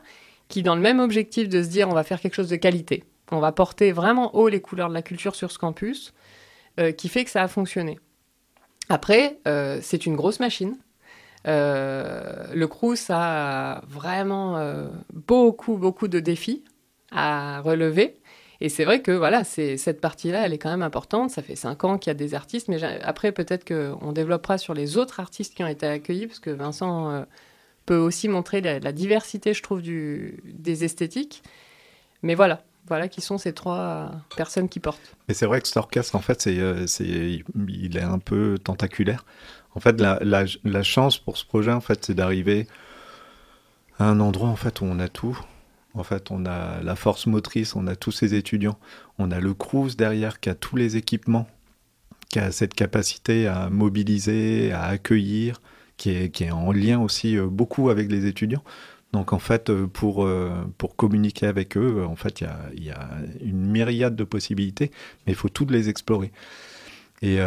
qui, 0.48 0.62
dans 0.62 0.74
le 0.74 0.80
même 0.80 1.00
objectif 1.00 1.48
de 1.48 1.62
se 1.62 1.68
dire 1.68 1.88
on 1.88 1.94
va 1.94 2.04
faire 2.04 2.20
quelque 2.20 2.34
chose 2.34 2.48
de 2.48 2.56
qualité, 2.56 3.04
on 3.32 3.40
va 3.40 3.52
porter 3.52 3.92
vraiment 3.92 4.34
haut 4.34 4.48
les 4.48 4.60
couleurs 4.60 4.88
de 4.88 4.94
la 4.94 5.02
culture 5.02 5.34
sur 5.34 5.50
ce 5.50 5.58
campus, 5.58 6.12
euh, 6.80 6.92
qui 6.92 7.08
fait 7.08 7.24
que 7.24 7.30
ça 7.30 7.42
a 7.42 7.48
fonctionné. 7.48 7.98
Après, 8.88 9.38
euh, 9.46 9.78
c'est 9.82 10.06
une 10.06 10.16
grosse 10.16 10.40
machine. 10.40 10.78
Euh, 11.46 12.46
le 12.54 12.66
Crous 12.66 13.10
a 13.10 13.82
vraiment 13.88 14.88
beaucoup, 15.12 15.76
beaucoup 15.76 16.08
de 16.08 16.20
défis 16.20 16.64
à 17.10 17.60
relever. 17.60 18.16
Et 18.60 18.68
c'est 18.68 18.84
vrai 18.84 19.02
que 19.02 19.10
voilà, 19.10 19.42
cette 19.42 20.00
partie-là, 20.00 20.46
elle 20.46 20.52
est 20.52 20.58
quand 20.58 20.70
même 20.70 20.82
importante. 20.82 21.30
Ça 21.30 21.42
fait 21.42 21.56
cinq 21.56 21.84
ans 21.84 21.98
qu'il 21.98 22.10
y 22.10 22.12
a 22.12 22.14
des 22.14 22.34
artistes, 22.34 22.68
mais 22.68 22.82
après 23.02 23.32
peut-être 23.32 23.66
qu'on 23.66 24.12
développera 24.12 24.56
sur 24.56 24.72
les 24.72 24.96
autres 24.96 25.18
artistes 25.20 25.54
qui 25.54 25.64
ont 25.64 25.68
été 25.68 25.86
accueillis, 25.86 26.28
parce 26.28 26.38
que 26.38 26.50
Vincent 26.50 27.26
peut 27.86 27.96
aussi 27.96 28.28
montrer 28.28 28.60
la, 28.60 28.92
diversité, 28.92 29.52
je 29.52 29.62
trouve, 29.62 29.82
des 29.82 30.84
esthétiques. 30.84 31.42
Mais 32.22 32.36
voilà, 32.36 32.62
voilà 32.86 33.08
qui 33.08 33.20
sont 33.20 33.38
ces 33.38 33.52
trois 33.52 34.10
personnes 34.36 34.68
qui 34.68 34.80
portent. 34.80 35.16
Mais 35.28 35.34
c'est 35.34 35.46
vrai 35.46 35.60
que 35.60 35.68
cet 35.68 35.76
orchestre, 35.76 36.14
en 36.16 36.20
fait, 36.20 36.40
c'est, 36.42 36.58
euh, 36.58 36.86
c'est, 36.86 37.42
il 37.68 37.96
est 37.96 38.02
un 38.02 38.18
peu 38.18 38.58
tentaculaire. 38.62 39.24
En 39.74 39.80
fait, 39.80 40.00
la, 40.00 40.18
la, 40.22 40.44
la 40.64 40.82
chance 40.82 41.18
pour 41.18 41.36
ce 41.36 41.44
projet, 41.46 41.72
en 41.72 41.80
fait, 41.80 42.04
c'est 42.04 42.14
d'arriver 42.14 42.66
à 43.98 44.06
un 44.06 44.20
endroit, 44.20 44.48
en 44.48 44.56
fait, 44.56 44.80
où 44.80 44.84
on 44.84 44.98
a 44.98 45.08
tout. 45.08 45.38
En 45.94 46.02
fait, 46.04 46.30
on 46.30 46.46
a 46.46 46.82
la 46.82 46.96
force 46.96 47.26
motrice, 47.26 47.76
on 47.76 47.86
a 47.86 47.96
tous 47.96 48.12
ces 48.12 48.34
étudiants, 48.34 48.78
on 49.18 49.30
a 49.30 49.40
le 49.40 49.54
Crous 49.54 49.96
derrière 49.96 50.40
qui 50.40 50.48
a 50.48 50.54
tous 50.54 50.76
les 50.76 50.96
équipements, 50.96 51.46
qui 52.30 52.38
a 52.38 52.50
cette 52.50 52.74
capacité 52.74 53.46
à 53.46 53.68
mobiliser, 53.68 54.72
à 54.72 54.84
accueillir, 54.84 55.60
qui 55.98 56.10
est, 56.10 56.30
qui 56.30 56.44
est 56.44 56.50
en 56.50 56.72
lien 56.72 56.98
aussi 56.98 57.36
euh, 57.36 57.46
beaucoup 57.46 57.90
avec 57.90 58.10
les 58.10 58.26
étudiants. 58.26 58.64
Donc 59.12 59.32
en 59.32 59.38
fait, 59.38 59.68
euh, 59.68 59.86
pour, 59.86 60.24
euh, 60.24 60.50
pour 60.78 60.96
communiquer 60.96 61.46
avec 61.46 61.76
eux, 61.76 61.98
euh, 61.98 62.06
en 62.06 62.16
fait, 62.16 62.40
il 62.40 62.44
y 62.44 62.46
a, 62.46 62.58
y 62.76 62.90
a 62.90 63.08
une 63.44 63.70
myriade 63.70 64.16
de 64.16 64.24
possibilités, 64.24 64.90
mais 65.26 65.32
il 65.32 65.36
faut 65.36 65.50
toutes 65.50 65.70
les 65.70 65.88
explorer. 65.88 66.32
Et 67.24 67.38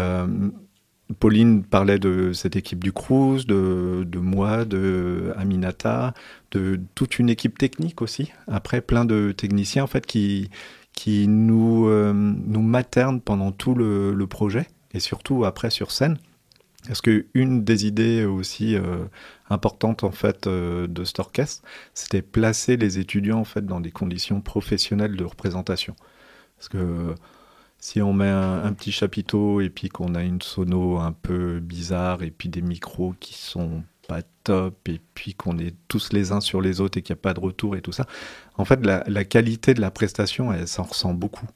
Pauline 1.19 1.63
parlait 1.65 1.99
de 1.99 2.31
cette 2.31 2.55
équipe 2.55 2.81
du 2.81 2.93
Cruz, 2.93 3.45
de, 3.45 4.05
de 4.07 4.19
moi, 4.19 4.63
de 4.63 5.33
Aminata, 5.35 6.13
de 6.51 6.79
toute 6.95 7.19
une 7.19 7.29
équipe 7.29 7.57
technique 7.57 8.01
aussi. 8.01 8.31
Après, 8.47 8.79
plein 8.79 9.03
de 9.03 9.33
techniciens 9.33 9.83
en 9.83 9.87
fait 9.87 10.05
qui, 10.05 10.49
qui 10.93 11.27
nous, 11.27 11.89
nous 12.13 12.61
maternent 12.61 13.19
pendant 13.19 13.51
tout 13.51 13.75
le, 13.75 14.25
projet 14.29 14.69
et 14.93 15.01
surtout 15.01 15.43
après 15.43 15.71
sur 15.71 15.91
scène. 15.91 16.17
Parce 16.87 17.01
que 17.01 17.25
une 17.33 17.65
des 17.65 17.85
idées 17.85 18.23
aussi 18.23 18.77
importantes 19.49 20.03
en 20.03 20.11
fait 20.11 20.47
euh, 20.47 20.87
de 20.87 21.03
cet 21.03 21.19
orchestre, 21.19 21.63
c'était 21.93 22.21
placer 22.21 22.77
les 22.77 22.99
étudiants 22.99 23.39
en 23.39 23.45
fait 23.45 23.65
dans 23.65 23.79
des 23.79 23.91
conditions 23.91 24.41
professionnelles 24.41 25.15
de 25.15 25.23
représentation. 25.23 25.95
Parce 26.57 26.69
que 26.69 27.15
si 27.77 28.01
on 28.01 28.13
met 28.13 28.29
un, 28.29 28.73
petit 28.73 28.91
chapiteau 28.91 29.61
et 29.61 29.69
puis 29.69 29.89
qu'on 29.89 30.15
a 30.15 30.23
une 30.23 30.41
sono 30.41 30.97
un 30.97 31.11
peu 31.11 31.59
bizarre 31.59 32.23
et 32.23 32.31
puis 32.31 32.49
des 32.49 32.61
micros 32.61 33.13
qui 33.19 33.35
sont 33.35 33.83
pas 34.07 34.21
top 34.43 34.87
et 34.87 35.01
puis 35.13 35.33
qu'on 35.33 35.57
est 35.59 35.75
tous 35.87 36.13
les 36.13 36.31
uns 36.31 36.41
sur 36.41 36.61
les 36.61 36.79
autres 36.79 36.97
et 36.97 37.01
qu'il 37.01 37.13
n'y 37.13 37.19
a 37.19 37.21
pas 37.21 37.33
de 37.33 37.39
retour 37.39 37.75
et 37.75 37.81
tout 37.81 37.91
ça. 37.91 38.07
En 38.57 38.65
fait, 38.65 38.83
la, 38.85 39.03
la 39.07 39.23
qualité 39.25 39.73
de 39.73 39.81
la 39.81 39.91
prestation, 39.91 40.53
elle 40.53 40.67
s'en 40.67 40.83
ressent 40.83 41.13
beaucoup. 41.13 41.47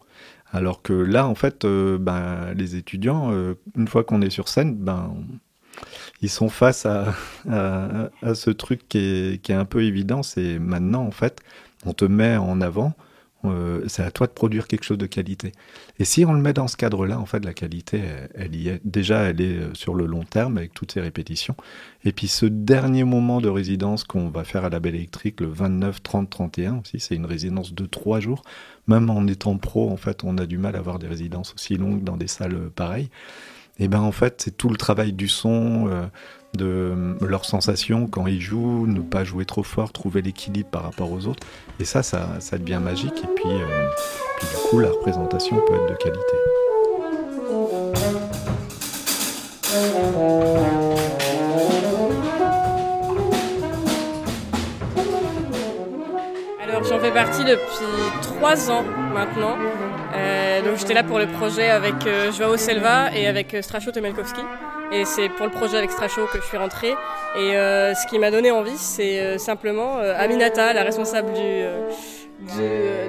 Alors 0.51 0.81
que 0.81 0.93
là, 0.93 1.27
en 1.27 1.35
fait, 1.35 1.65
euh, 1.65 1.97
ben, 1.97 2.53
les 2.55 2.75
étudiants, 2.75 3.31
euh, 3.31 3.55
une 3.77 3.87
fois 3.87 4.03
qu'on 4.03 4.21
est 4.21 4.29
sur 4.29 4.47
scène, 4.47 4.75
ben, 4.75 5.13
ils 6.21 6.29
sont 6.29 6.49
face 6.49 6.85
à, 6.85 7.13
ce 8.33 8.49
truc 8.49 8.87
qui 8.87 9.39
est, 9.43 9.51
un 9.51 9.65
peu 9.65 9.83
évident. 9.83 10.23
C'est 10.23 10.59
maintenant, 10.59 11.05
en 11.05 11.11
fait, 11.11 11.39
on 11.85 11.93
te 11.93 12.05
met 12.05 12.37
en 12.37 12.61
avant. 12.61 12.93
Euh, 13.45 13.85
c'est 13.87 14.03
à 14.03 14.11
toi 14.11 14.27
de 14.27 14.33
produire 14.33 14.67
quelque 14.67 14.83
chose 14.83 14.97
de 14.97 15.05
qualité. 15.05 15.53
Et 15.97 16.03
si 16.03 16.25
on 16.25 16.33
le 16.33 16.41
met 16.41 16.51
dans 16.51 16.67
ce 16.67 16.75
cadre-là, 16.75 17.17
en 17.17 17.25
fait, 17.25 17.45
la 17.45 17.53
qualité, 17.53 18.01
elle, 18.35 18.53
y 18.53 18.67
est. 18.67 18.81
Déjà, 18.83 19.21
elle 19.21 19.39
est 19.39 19.73
sur 19.73 19.95
le 19.95 20.05
long 20.05 20.23
terme 20.23 20.57
avec 20.57 20.73
toutes 20.73 20.91
ces 20.91 20.99
répétitions. 20.99 21.55
Et 22.03 22.11
puis, 22.11 22.27
ce 22.27 22.45
dernier 22.45 23.05
moment 23.05 23.39
de 23.39 23.47
résidence 23.47 24.03
qu'on 24.03 24.27
va 24.27 24.43
faire 24.43 24.65
à 24.65 24.69
la 24.69 24.81
Belle 24.81 24.95
Électrique, 24.95 25.39
le 25.39 25.47
29, 25.47 26.03
30, 26.03 26.29
31 26.29 26.81
aussi, 26.81 26.99
c'est 26.99 27.15
une 27.15 27.25
résidence 27.25 27.73
de 27.73 27.85
trois 27.85 28.19
jours. 28.19 28.41
Même 28.87 29.09
en 29.09 29.25
étant 29.25 29.57
pro, 29.57 29.89
en 29.89 29.97
fait, 29.97 30.25
on 30.25 30.37
a 30.37 30.45
du 30.45 30.57
mal 30.57 30.75
à 30.75 30.79
avoir 30.79 30.99
des 30.99 31.07
résidences 31.07 31.53
aussi 31.53 31.77
longues 31.77 32.03
dans 32.03 32.17
des 32.17 32.27
salles 32.27 32.69
pareilles. 32.75 33.09
Et 33.79 33.87
ben 33.87 34.01
en 34.01 34.11
fait, 34.11 34.41
c'est 34.43 34.57
tout 34.57 34.69
le 34.69 34.75
travail 34.75 35.13
du 35.13 35.29
son, 35.29 35.87
euh, 35.87 36.05
de 36.53 37.15
leurs 37.25 37.45
sensations 37.45 38.07
quand 38.07 38.27
ils 38.27 38.41
jouent, 38.41 38.85
ne 38.87 38.99
pas 38.99 39.23
jouer 39.23 39.45
trop 39.45 39.63
fort, 39.63 39.93
trouver 39.93 40.21
l'équilibre 40.21 40.69
par 40.69 40.83
rapport 40.83 41.11
aux 41.11 41.27
autres. 41.27 41.47
Et 41.79 41.85
ça, 41.85 42.03
ça, 42.03 42.27
ça 42.39 42.57
devient 42.57 42.81
magique. 42.83 43.23
Et 43.23 43.35
puis, 43.35 43.49
euh, 43.49 43.87
puis, 44.37 44.47
du 44.47 44.69
coup, 44.69 44.79
la 44.79 44.89
représentation 44.89 45.61
peut 45.65 45.75
être 45.75 45.89
de 45.89 45.95
qualité. 45.95 46.19
Alors, 56.61 56.83
j'en 56.83 56.99
fais 56.99 57.13
partie 57.13 57.45
depuis 57.45 58.21
trois 58.21 58.69
ans 58.69 58.83
maintenant. 59.13 59.57
Euh, 60.19 60.61
donc 60.61 60.77
j'étais 60.77 60.93
là 60.93 61.03
pour 61.03 61.19
le 61.19 61.27
projet 61.27 61.69
avec 61.69 62.05
euh, 62.05 62.31
Joao 62.31 62.57
Selva 62.57 63.15
et 63.15 63.27
avec 63.27 63.53
euh, 63.53 63.61
Stracho 63.61 63.91
Temelkowski. 63.91 64.41
Et 64.91 65.05
c'est 65.05 65.29
pour 65.29 65.45
le 65.45 65.51
projet 65.51 65.77
avec 65.77 65.91
Stracho 65.91 66.25
que 66.33 66.39
je 66.41 66.45
suis 66.45 66.57
rentrée. 66.57 66.95
Et 67.35 67.55
euh, 67.55 67.93
ce 67.93 68.07
qui 68.07 68.17
m'a 68.17 68.31
donné 68.31 68.49
envie, 68.49 68.77
c'est 68.77 69.19
euh, 69.19 69.37
simplement 69.37 69.99
euh, 69.99 70.15
Aminata, 70.17 70.73
la 70.73 70.81
responsable 70.83 71.31
du, 71.33 72.57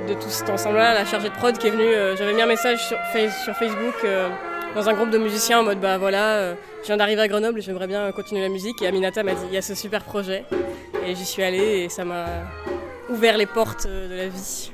de 0.09 0.15
tout 0.15 0.29
cet 0.29 0.51
ensemble-là, 0.51 0.93
la 0.93 1.07
chargée 1.07 1.31
de 1.31 1.35
prod 1.35 1.57
qui 1.57 1.69
est 1.69 1.71
venue. 1.71 1.91
J'avais 2.19 2.35
mis 2.35 2.43
un 2.43 2.47
message 2.47 2.87
sur, 2.87 2.99
Facebook 3.55 4.07
dans 4.75 4.89
un 4.89 4.93
groupe 4.93 5.11
de 5.11 5.19
musiciens 5.19 5.61
en 5.61 5.63
mode 5.63 5.81
bah 5.81 5.99
voilà, 5.99 6.55
je 6.83 6.87
viens 6.87 6.97
d'arriver 6.97 7.23
à 7.23 7.29
Grenoble 7.29 7.59
et 7.59 7.63
j'aimerais 7.63 7.87
bien 7.87 8.11
continuer 8.13 8.43
la 8.43 8.49
musique. 8.49 8.83
Et 8.83 8.87
Aminata 8.87 9.23
m'a 9.23 9.35
dit 9.35 9.43
il 9.49 9.55
y 9.55 9.59
a 9.59 9.63
ce 9.63 9.75
super 9.75 10.03
projet. 10.03 10.45
Et 11.07 11.15
j'y 11.15 11.25
suis 11.25 11.43
allée 11.43 11.85
et 11.85 11.89
ça 11.89 12.05
m'a 12.05 12.27
ouvert 13.09 13.39
les 13.39 13.47
portes 13.47 13.87
de 13.87 14.15
la 14.15 14.29
vie 14.29 14.73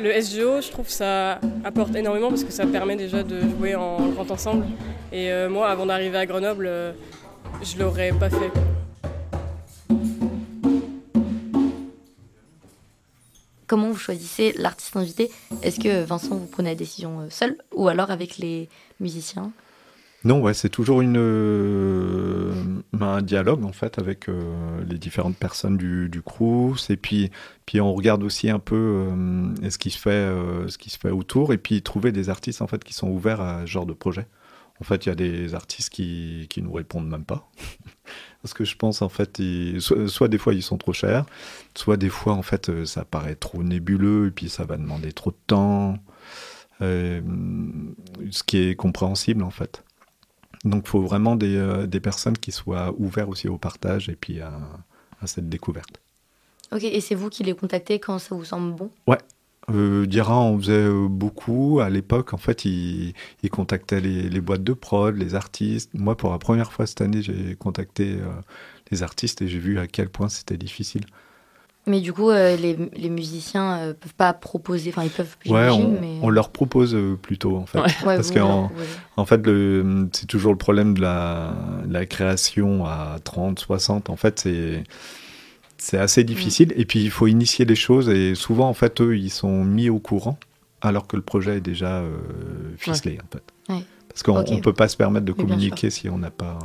le 0.00 0.20
SGO, 0.20 0.60
je 0.60 0.70
trouve 0.70 0.88
ça 0.88 1.40
apporte 1.64 1.94
énormément 1.94 2.28
parce 2.28 2.44
que 2.44 2.52
ça 2.52 2.66
permet 2.66 2.96
déjà 2.96 3.22
de 3.22 3.40
jouer 3.40 3.74
en 3.74 4.08
grand 4.08 4.30
ensemble. 4.30 4.66
Et 5.12 5.30
euh, 5.30 5.48
moi, 5.48 5.68
avant 5.68 5.86
d'arriver 5.86 6.18
à 6.18 6.26
Grenoble, 6.26 6.66
euh, 6.66 6.92
je 7.62 7.78
l'aurais 7.78 8.12
pas 8.12 8.30
fait. 8.30 8.50
Comment 13.66 13.90
vous 13.90 13.96
choisissez 13.96 14.52
l'artiste 14.58 14.96
invité? 14.96 15.30
Est-ce 15.62 15.80
que 15.80 16.04
Vincent, 16.04 16.36
vous 16.36 16.46
prenez 16.46 16.70
la 16.70 16.74
décision 16.76 17.20
euh, 17.20 17.30
seul 17.30 17.56
ou 17.72 17.88
alors 17.88 18.10
avec 18.10 18.38
les 18.38 18.68
musiciens? 19.00 19.52
Non, 20.24 20.40
ouais, 20.40 20.54
c'est 20.54 20.70
toujours 20.70 21.02
une, 21.02 21.18
euh, 21.18 22.52
un 22.98 23.20
dialogue 23.20 23.62
en 23.64 23.72
fait 23.72 23.98
avec 23.98 24.30
euh, 24.30 24.82
les 24.88 24.96
différentes 24.96 25.36
personnes 25.36 25.76
du, 25.76 26.08
du 26.08 26.22
Crous 26.22 26.88
et 26.88 26.96
puis, 26.96 27.30
puis 27.66 27.78
on 27.80 27.92
regarde 27.92 28.22
aussi 28.22 28.48
un 28.48 28.58
peu 28.58 28.74
euh, 29.10 29.70
ce 29.70 29.76
qui 29.76 29.90
se 29.90 29.98
fait, 29.98 30.26
ce 30.68 30.78
qui 30.78 30.88
se 30.88 30.98
fait 30.98 31.10
autour 31.10 31.52
et 31.52 31.58
puis 31.58 31.82
trouver 31.82 32.10
des 32.10 32.30
artistes 32.30 32.62
en 32.62 32.66
fait 32.66 32.82
qui 32.82 32.94
sont 32.94 33.08
ouverts 33.08 33.42
à 33.42 33.62
ce 33.62 33.66
genre 33.66 33.86
de 33.86 33.92
projet. 33.92 34.26
En 34.80 34.84
fait, 34.84 35.06
il 35.06 35.08
y 35.08 35.12
a 35.12 35.14
des 35.14 35.54
artistes 35.54 35.90
qui, 35.90 36.46
qui 36.50 36.60
nous 36.60 36.72
répondent 36.72 37.08
même 37.08 37.24
pas. 37.24 37.48
Parce 38.42 38.54
que 38.54 38.64
je 38.64 38.76
pense, 38.76 39.02
en 39.02 39.08
fait, 39.08 39.40
soit, 39.78 40.28
des 40.28 40.38
fois 40.38 40.52
ils 40.52 40.62
sont 40.62 40.78
trop 40.78 40.92
chers, 40.92 41.24
soit 41.76 41.96
des 41.96 42.08
fois, 42.08 42.32
en 42.32 42.42
fait, 42.42 42.84
ça 42.84 43.04
paraît 43.04 43.36
trop 43.36 43.62
nébuleux 43.62 44.26
et 44.26 44.30
puis 44.30 44.48
ça 44.48 44.64
va 44.64 44.76
demander 44.76 45.12
trop 45.12 45.30
de 45.30 45.36
temps. 45.46 45.98
Euh, 46.82 47.20
ce 48.30 48.42
qui 48.42 48.58
est 48.58 48.74
compréhensible, 48.74 49.42
en 49.42 49.50
fait. 49.50 49.83
Donc 50.64 50.84
il 50.86 50.88
faut 50.88 51.02
vraiment 51.02 51.36
des, 51.36 51.56
euh, 51.56 51.86
des, 51.86 52.00
personnes 52.00 52.38
qui 52.38 52.52
soient 52.52 52.94
ouvertes 52.98 53.28
aussi 53.28 53.48
au 53.48 53.58
partage 53.58 54.08
et 54.08 54.16
puis 54.16 54.40
à, 54.40 54.60
à 55.20 55.26
cette 55.26 55.48
découverte. 55.48 56.00
Ok, 56.72 56.84
et 56.84 57.00
c'est 57.00 57.14
vous 57.14 57.28
qui 57.28 57.44
les 57.44 57.54
contactez 57.54 57.98
quand 57.98 58.18
ça 58.18 58.34
vous 58.34 58.44
semble 58.44 58.74
bon? 58.74 58.90
Ouais. 59.06 59.18
Euh, 59.70 60.06
Dira 60.06 60.36
en 60.36 60.58
faisait 60.58 60.72
euh, 60.72 61.08
beaucoup. 61.08 61.80
À 61.80 61.88
l'époque, 61.88 62.34
en 62.34 62.36
fait, 62.36 62.64
il, 62.64 63.14
il 63.42 63.50
contactait 63.50 64.00
les, 64.00 64.28
les, 64.28 64.40
boîtes 64.40 64.62
de 64.64 64.72
prod, 64.72 65.16
les 65.16 65.34
artistes. 65.34 65.90
Moi, 65.94 66.16
pour 66.16 66.30
la 66.30 66.38
première 66.38 66.72
fois 66.72 66.86
cette 66.86 67.00
année, 67.00 67.22
j'ai 67.22 67.54
contacté 67.56 68.16
euh, 68.20 68.28
les 68.90 69.02
artistes 69.02 69.40
et 69.42 69.48
j'ai 69.48 69.58
vu 69.58 69.78
à 69.78 69.86
quel 69.86 70.10
point 70.10 70.28
c'était 70.28 70.58
difficile. 70.58 71.06
Mais 71.86 72.00
du 72.00 72.12
coup, 72.14 72.30
euh, 72.30 72.56
les, 72.56 72.78
les, 72.96 73.10
musiciens 73.10 73.76
euh, 73.76 73.94
peuvent 73.94 74.14
pas 74.14 74.32
proposer, 74.32 74.90
enfin 74.90 75.04
ils 75.04 75.10
peuvent. 75.10 75.36
Ouais, 75.46 75.68
on, 75.68 76.00
mais... 76.00 76.18
on, 76.22 76.30
leur 76.30 76.48
propose 76.48 76.94
euh, 76.94 77.18
plutôt 77.20 77.58
en 77.58 77.66
fait, 77.66 77.78
ouais. 77.78 77.92
parce 78.04 78.30
ouais, 78.30 78.36
qu'en 78.36 78.72
en 79.16 79.26
fait, 79.26 79.42
c'est 80.12 80.26
toujours 80.26 80.52
le 80.52 80.58
problème 80.58 80.94
de 80.94 81.02
la, 81.02 81.52
la, 81.86 82.06
création 82.06 82.86
à 82.86 83.18
30, 83.22 83.58
60. 83.58 84.08
En 84.08 84.16
fait, 84.16 84.40
c'est 84.40 84.84
c'est 85.84 85.98
assez 85.98 86.24
difficile. 86.24 86.68
Mm. 86.68 86.80
Et 86.80 86.84
puis 86.86 87.02
il 87.02 87.10
faut 87.10 87.26
initier 87.26 87.64
les 87.64 87.76
choses 87.76 88.08
et 88.08 88.34
souvent 88.34 88.68
en 88.68 88.74
fait 88.74 89.00
eux 89.00 89.16
ils 89.16 89.30
sont 89.30 89.64
mis 89.64 89.90
au 89.90 89.98
courant 89.98 90.38
alors 90.80 91.06
que 91.06 91.16
le 91.16 91.22
projet 91.22 91.58
est 91.58 91.60
déjà 91.60 91.98
euh, 91.98 92.16
ficelé 92.76 93.18
en 93.22 93.28
fait. 93.32 93.82
Parce 94.14 94.22
qu'on 94.22 94.38
okay. 94.38 94.54
ne 94.54 94.60
peut 94.60 94.72
pas 94.72 94.86
se 94.86 94.96
permettre 94.96 95.26
de 95.26 95.32
communiquer 95.32 95.90
si 95.90 96.08
on 96.08 96.18
n'a 96.18 96.30
pas. 96.30 96.56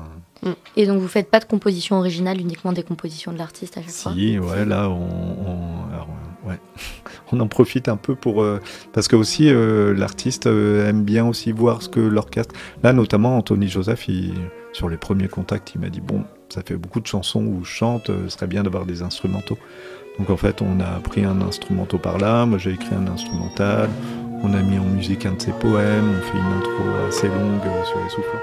Un... 0.45 0.53
Et 0.77 0.85
donc 0.85 0.99
vous 0.99 1.07
faites 1.07 1.31
pas 1.31 1.39
de 1.39 1.45
composition 1.45 1.97
originale, 1.97 2.39
uniquement 2.39 2.73
des 2.73 2.83
compositions 2.83 3.33
de 3.33 3.39
l'artiste 3.39 3.75
à 3.79 3.81
chaque 3.81 3.89
si, 3.89 4.03
fois? 4.03 4.13
Si, 4.13 4.37
ouais, 4.37 4.65
là 4.65 4.87
on, 4.87 4.93
on, 4.93 5.91
alors, 5.91 6.09
ouais. 6.45 6.59
on 7.31 7.39
en 7.39 7.47
profite 7.47 7.89
un 7.89 7.97
peu 7.97 8.13
pour. 8.13 8.43
Euh, 8.43 8.61
parce 8.93 9.07
que 9.07 9.15
aussi 9.15 9.49
euh, 9.49 9.95
l'artiste 9.95 10.45
euh, 10.45 10.87
aime 10.87 11.03
bien 11.03 11.25
aussi 11.25 11.51
voir 11.51 11.81
ce 11.81 11.89
que 11.89 11.99
l'orchestre. 11.99 12.53
Là 12.83 12.93
notamment 12.93 13.35
Anthony 13.35 13.67
Joseph, 13.67 14.07
il, 14.07 14.35
sur 14.71 14.87
les 14.87 14.97
premiers 14.97 15.27
contacts, 15.27 15.71
il 15.73 15.81
m'a 15.81 15.89
dit 15.89 16.01
bon, 16.01 16.25
ça 16.49 16.61
fait 16.63 16.75
beaucoup 16.75 16.99
de 16.99 17.07
chansons 17.07 17.43
où 17.43 17.65
je 17.65 17.71
chante, 17.71 18.07
ce 18.07 18.29
serait 18.29 18.47
bien 18.47 18.61
d'avoir 18.61 18.85
des 18.85 19.01
instrumentaux. 19.01 19.57
Donc 20.19 20.29
en 20.29 20.37
fait, 20.37 20.61
on 20.61 20.79
a 20.81 20.99
pris 20.99 21.23
un 21.23 21.41
instrumental 21.41 21.99
par 21.99 22.19
là, 22.19 22.45
moi 22.45 22.59
j'ai 22.59 22.73
écrit 22.73 22.93
un 22.93 23.07
instrumental, 23.07 23.89
on 24.43 24.53
a 24.53 24.61
mis 24.61 24.77
en 24.77 24.83
musique 24.83 25.25
un 25.25 25.33
de 25.33 25.41
ses 25.41 25.51
poèmes, 25.51 26.17
on 26.17 26.21
fait 26.21 26.37
une 26.37 26.53
intro 26.57 27.05
assez 27.07 27.27
longue 27.27 27.61
sur 27.85 27.99
les 28.03 28.09
soufflants. 28.09 28.39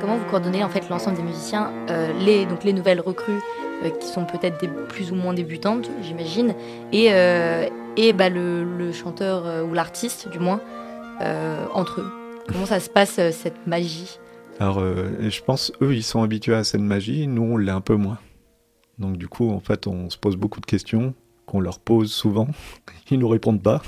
Comment 0.00 0.16
vous 0.16 0.24
coordonnez 0.26 0.62
en 0.62 0.68
fait 0.68 0.88
l'ensemble 0.90 1.16
des 1.16 1.22
musiciens, 1.22 1.72
euh, 1.88 2.12
les, 2.24 2.46
nouvelles 2.72 3.00
recrues 3.00 3.40
euh, 3.84 3.90
qui 3.90 4.06
sont 4.06 4.24
peut-être 4.24 4.86
plus 4.88 5.12
ou 5.12 5.14
moins 5.14 5.32
débutantes, 5.32 5.88
j'imagine, 6.02 6.54
et, 6.92 7.08
euh, 7.12 7.68
et 7.96 8.12
bah, 8.12 8.28
le, 8.28 8.64
le, 8.64 8.92
chanteur 8.92 9.46
euh, 9.46 9.64
ou 9.64 9.74
l'artiste, 9.74 10.28
du 10.28 10.38
moins, 10.38 10.60
euh, 11.20 11.66
entre 11.72 12.00
eux. 12.00 12.10
Comment 12.48 12.66
ça 12.66 12.80
se 12.80 12.90
passe, 12.90 13.18
euh, 13.18 13.30
cette 13.32 13.66
magie? 13.66 14.18
Alors, 14.60 14.78
je 14.78 15.42
pense, 15.42 15.72
eux, 15.82 15.94
ils 15.96 16.04
sont 16.04 16.22
habitués 16.22 16.54
à 16.54 16.62
cette 16.62 16.80
magie, 16.80 17.26
nous, 17.26 17.42
on 17.42 17.56
l'est 17.56 17.72
un 17.72 17.80
peu 17.80 17.96
moins. 17.96 18.20
Donc, 18.98 19.16
du 19.16 19.26
coup, 19.26 19.50
en 19.50 19.58
fait, 19.58 19.88
on 19.88 20.10
se 20.10 20.16
pose 20.16 20.36
beaucoup 20.36 20.60
de 20.60 20.66
questions 20.66 21.12
qu'on 21.44 21.58
leur 21.58 21.80
pose 21.80 22.12
souvent. 22.12 22.46
Ils 23.10 23.18
nous 23.18 23.28
répondent 23.28 23.62
pas. 23.62 23.82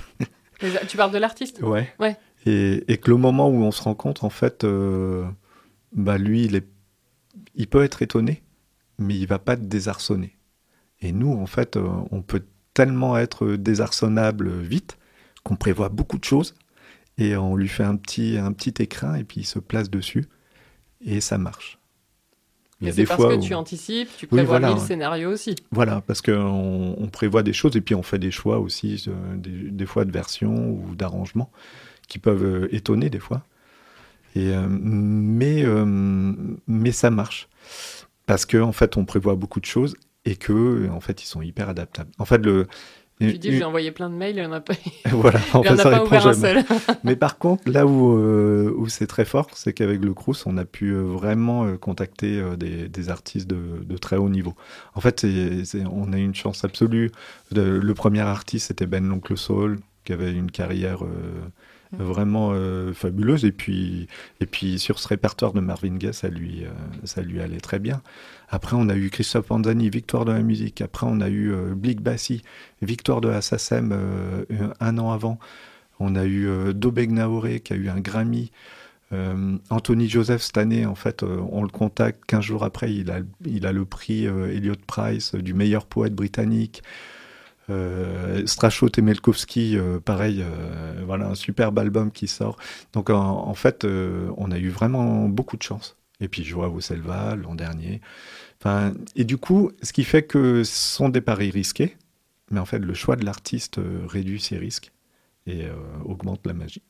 Tu 0.88 0.96
parles 0.96 1.12
de 1.12 1.18
l'artiste? 1.18 1.60
Ouais. 1.62 1.88
ouais. 2.00 2.16
Et, 2.46 2.82
et, 2.92 2.96
que 2.98 3.10
le 3.10 3.16
moment 3.16 3.48
où 3.48 3.62
on 3.62 3.70
se 3.70 3.82
rencontre, 3.82 4.24
en 4.24 4.30
fait, 4.30 4.66
bah, 5.92 6.18
lui, 6.18 6.46
il, 6.46 6.56
est, 6.56 6.66
il 7.54 7.68
peut 7.68 7.84
être 7.84 8.02
étonné, 8.02 8.42
mais 8.98 9.14
il 9.14 9.26
va 9.28 9.38
pas 9.38 9.52
être 9.52 9.68
désarçonné. 9.68 10.36
Et 11.00 11.12
nous, 11.12 11.32
en 11.32 11.46
fait, 11.46 11.78
on 12.10 12.22
peut 12.22 12.42
tellement 12.76 13.16
être 13.16 13.56
désarçonnable 13.56 14.50
vite 14.60 14.98
qu'on 15.42 15.56
prévoit 15.56 15.88
beaucoup 15.88 16.18
de 16.18 16.24
choses 16.24 16.54
et 17.16 17.34
on 17.34 17.56
lui 17.56 17.68
fait 17.68 17.84
un 17.84 17.96
petit, 17.96 18.36
un 18.36 18.52
petit 18.52 18.82
écrin 18.82 19.14
et 19.14 19.24
puis 19.24 19.40
il 19.40 19.44
se 19.44 19.58
place 19.58 19.88
dessus 19.88 20.26
et 21.02 21.22
ça 21.22 21.38
marche. 21.38 21.78
Il 22.82 22.88
y 22.88 22.90
a 22.90 22.92
des 22.92 23.06
parce 23.06 23.18
fois 23.18 23.30
que 23.34 23.40
où... 23.40 23.42
tu 23.42 23.54
anticipes, 23.54 24.10
tu 24.18 24.26
prévois 24.26 24.42
oui, 24.42 24.60
voilà, 24.60 24.74
mille 24.74 24.84
scénarios 24.84 25.30
aussi. 25.30 25.54
Voilà, 25.70 26.02
parce 26.02 26.20
qu'on 26.20 26.94
on 26.98 27.08
prévoit 27.08 27.42
des 27.42 27.54
choses 27.54 27.74
et 27.76 27.80
puis 27.80 27.94
on 27.94 28.02
fait 28.02 28.18
des 28.18 28.30
choix 28.30 28.58
aussi, 28.58 29.02
euh, 29.08 29.36
des, 29.36 29.70
des, 29.70 29.86
fois 29.86 30.04
de 30.04 30.12
version 30.12 30.68
ou 30.68 30.94
d'arrangement 30.94 31.50
qui 32.08 32.18
peuvent 32.18 32.44
euh, 32.44 32.74
étonner 32.74 33.08
des 33.08 33.20
fois. 33.20 33.42
Et, 34.34 34.54
euh, 34.54 34.66
mais, 34.68 35.64
mais 36.66 36.92
ça 36.92 37.10
marche. 37.10 37.48
parce 38.26 38.44
que 38.44 38.58
en 38.58 38.72
fait, 38.72 38.98
on 38.98 39.06
prévoit 39.06 39.34
beaucoup 39.34 39.60
de 39.60 39.64
choses 39.64 39.96
et 40.26 40.36
que 40.36 40.90
en 40.90 41.00
fait, 41.00 41.22
ils 41.22 41.26
sont 41.26 41.40
hyper 41.40 41.70
adaptables. 41.70 42.10
En 42.18 42.26
fait, 42.26 42.38
le 42.38 42.66
tu 43.18 43.38
dis, 43.38 43.52
j'ai 43.52 43.64
envoyé 43.64 43.92
plein 43.92 44.10
de 44.10 44.14
mails, 44.14 44.36
il 44.36 44.40
n'y 44.40 44.46
en 44.46 44.52
a 44.52 44.60
pas. 44.60 44.74
voilà, 45.10 45.40
en 45.54 45.62
fait, 45.62 45.76
ça 45.76 45.88
répond 45.88 46.20
jamais. 46.20 46.34
Seul. 46.34 46.64
Mais 47.04 47.16
par 47.16 47.38
contre, 47.38 47.70
là 47.70 47.86
où, 47.86 48.18
euh, 48.18 48.70
où 48.76 48.88
c'est 48.88 49.06
très 49.06 49.24
fort, 49.24 49.48
c'est 49.54 49.72
qu'avec 49.72 50.04
le 50.04 50.12
Crous, 50.12 50.44
on 50.44 50.58
a 50.58 50.66
pu 50.66 50.90
euh, 50.90 51.00
vraiment 51.00 51.64
euh, 51.64 51.78
contacter 51.78 52.42
des, 52.58 52.88
des, 52.88 53.08
artistes 53.08 53.46
de, 53.46 53.82
de, 53.84 53.96
très 53.96 54.16
haut 54.16 54.28
niveau. 54.28 54.54
En 54.94 55.00
fait, 55.00 55.20
c'est 55.64 55.84
on 55.90 56.12
a 56.12 56.18
une 56.18 56.34
chance 56.34 56.62
absolue. 56.64 57.10
De, 57.52 57.62
le 57.62 57.94
premier 57.94 58.20
artiste, 58.20 58.66
c'était 58.66 58.86
Ben 58.86 59.06
L'Oncle 59.08 59.38
Soul, 59.38 59.78
qui 60.04 60.12
avait 60.12 60.32
une 60.32 60.50
carrière 60.50 60.98
vraiment 61.92 62.52
fabuleuse. 62.94 63.44
Et 63.44 63.52
puis, 63.52 64.08
et 64.40 64.46
puis, 64.46 64.78
sur 64.78 64.98
ce 64.98 65.08
répertoire 65.08 65.52
de 65.52 65.60
Marvin 65.60 65.96
Gaye, 65.96 66.14
ça 66.14 66.28
lui, 66.28 66.64
ça 67.04 67.22
lui 67.22 67.40
allait 67.40 67.60
très 67.60 67.78
bien. 67.78 68.02
Après, 68.48 68.76
on 68.78 68.88
a 68.88 68.94
eu 68.94 69.10
Christophe 69.10 69.46
Panzani, 69.46 69.90
victoire 69.90 70.24
de 70.24 70.32
la 70.32 70.42
musique. 70.42 70.80
Après, 70.80 71.06
on 71.08 71.20
a 71.20 71.28
eu 71.28 71.52
euh, 71.52 71.74
Blick 71.74 72.00
Bassi, 72.00 72.42
victoire 72.80 73.20
de 73.20 73.28
la 73.28 73.42
SACEM 73.42 73.90
euh, 73.92 74.44
un 74.78 74.98
an 74.98 75.10
avant. 75.10 75.38
On 75.98 76.14
a 76.14 76.24
eu 76.24 76.46
euh, 76.46 76.72
Dobeg 76.72 77.10
Naoré 77.10 77.60
qui 77.60 77.72
a 77.72 77.76
eu 77.76 77.88
un 77.88 78.00
Grammy. 78.00 78.50
Anthony 79.70 80.08
Joseph 80.08 80.42
cette 80.42 80.58
année, 80.58 80.84
en 80.84 80.96
fait, 80.96 81.22
on 81.22 81.62
le 81.62 81.68
contacte 81.68 82.24
15 82.26 82.44
jours 82.44 82.64
après, 82.64 82.92
il 82.92 83.12
a, 83.12 83.20
il 83.44 83.64
a 83.64 83.72
le 83.72 83.84
prix 83.84 84.24
Elliot 84.26 84.74
Price 84.84 85.36
du 85.36 85.54
meilleur 85.54 85.86
poète 85.86 86.12
britannique. 86.12 86.82
Strachot 88.46 88.88
Temelkowski, 88.90 89.76
pareil, 90.04 90.44
voilà 91.04 91.26
un 91.26 91.34
superbe 91.34 91.78
album 91.78 92.10
qui 92.12 92.28
sort. 92.28 92.56
Donc 92.92 93.10
en, 93.10 93.54
fait, 93.54 93.84
on 93.84 94.50
a 94.50 94.58
eu 94.58 94.68
vraiment 94.68 95.28
beaucoup 95.28 95.56
de 95.56 95.62
chance. 95.62 95.96
Et 96.20 96.28
puis 96.28 96.44
Joao 96.44 96.80
Selva 96.80 97.36
l'an 97.36 97.54
dernier. 97.54 98.00
Enfin, 98.60 98.94
et 99.14 99.24
du 99.24 99.36
coup, 99.36 99.70
ce 99.82 99.92
qui 99.92 100.04
fait 100.04 100.22
que 100.22 100.64
ce 100.64 100.96
sont 100.96 101.08
des 101.08 101.20
paris 101.20 101.50
risqués, 101.50 101.96
mais 102.50 102.60
en 102.60 102.64
fait, 102.64 102.78
le 102.78 102.94
choix 102.94 103.16
de 103.16 103.24
l'artiste 103.24 103.78
euh, 103.78 104.06
réduit 104.06 104.40
ses 104.40 104.56
risques 104.56 104.92
et 105.46 105.64
euh, 105.64 105.74
augmente 106.04 106.46
la 106.46 106.54
magie. 106.54 106.82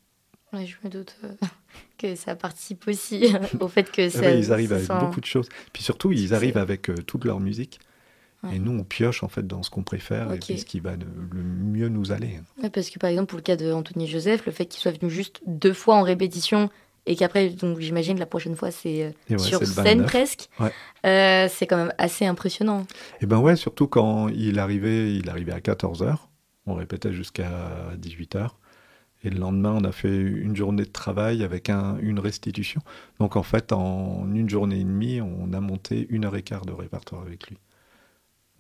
Je 0.53 0.75
me 0.85 0.89
doute 0.89 1.17
euh, 1.25 1.33
que 1.99 2.15
ça 2.15 2.35
participe 2.35 2.87
aussi 2.89 3.27
au 3.61 3.69
fait 3.69 3.91
que 3.91 4.09
ça. 4.09 4.31
ils 4.31 4.53
arrivent 4.53 4.73
avec 4.73 4.89
beaucoup 4.89 5.21
de 5.21 5.27
choses. 5.27 5.49
Puis 5.73 5.83
surtout, 5.83 6.13
ils 6.13 6.35
arrivent 6.35 6.57
avec 6.57 6.91
toute 7.07 7.25
leur 7.25 7.41
musique. 7.41 7.81
Et 8.53 8.59
nous, 8.59 8.73
on 8.73 8.85
pioche 8.85 9.23
en 9.23 9.29
fait 9.29 9.47
dans 9.47 9.63
ce 9.63 9.71
qu'on 9.71 9.83
préfère 9.83 10.33
et 10.33 10.41
ce 10.41 10.65
qui 10.65 10.81
va 10.81 10.97
le 10.97 11.43
mieux 11.43 11.89
nous 11.89 12.13
aller. 12.13 12.41
Ouais, 12.63 12.71
parce 12.71 12.91
que 12.91 12.99
par 12.99 13.11
exemple, 13.11 13.29
pour 13.29 13.39
le 13.39 13.43
cas 13.43 13.57
d'Anthony 13.57 14.07
Joseph, 14.07 14.47
le 14.47 14.53
fait 14.53 14.67
qu'il 14.67 14.81
soit 14.81 14.93
venu 14.99 15.11
juste 15.11 15.41
deux 15.47 15.73
fois 15.73 15.97
en 15.97 16.03
répétition 16.03 16.71
et 17.07 17.15
qu'après, 17.15 17.51
donc 17.51 17.79
j'imagine 17.79 18.19
la 18.19 18.27
prochaine 18.27 18.57
fois 18.57 18.71
c'est 18.71 19.15
euh, 19.31 19.39
sur 19.39 19.65
scène 19.65 20.05
presque. 20.05 20.49
Euh, 21.05 21.49
c'est 21.49 21.67
quand 21.67 21.77
même 21.77 21.93
assez 21.99 22.27
impressionnant. 22.27 22.85
Et 23.21 23.27
ben 23.27 23.39
ouais, 23.39 23.57
surtout 23.57 23.87
quand 23.87 24.29
il 24.29 24.59
arrivait, 24.59 25.15
il 25.15 25.31
arrivait 25.31 25.53
à 25.53 25.61
14h, 25.61 26.17
on 26.67 26.75
répétait 26.75 27.13
jusqu'à 27.13 27.51
18h. 28.01 28.51
Et 29.25 29.31
le 29.31 29.39
lendemain, 29.39 29.73
on 29.73 29.85
a 29.85 29.93
fait 29.93 30.15
une 30.15 30.55
journée 30.55 30.85
de 30.85 30.91
travail 30.91 31.43
avec 31.43 31.71
un, 31.71 31.97
une 32.01 32.19
restitution. 32.19 32.81
Donc 33.19 33.37
en 33.37 33.43
fait, 33.43 33.73
en 33.73 34.27
une 34.33 34.49
journée 34.49 34.81
et 34.81 34.85
demie, 34.85 35.21
on 35.21 35.53
a 35.53 35.61
monté 35.61 36.07
une 36.11 36.25
heure 36.25 36.37
et 36.37 36.43
quart 36.43 36.67
de 36.67 36.73
répertoire 36.73 37.23
avec 37.23 37.49
lui. 37.49 37.57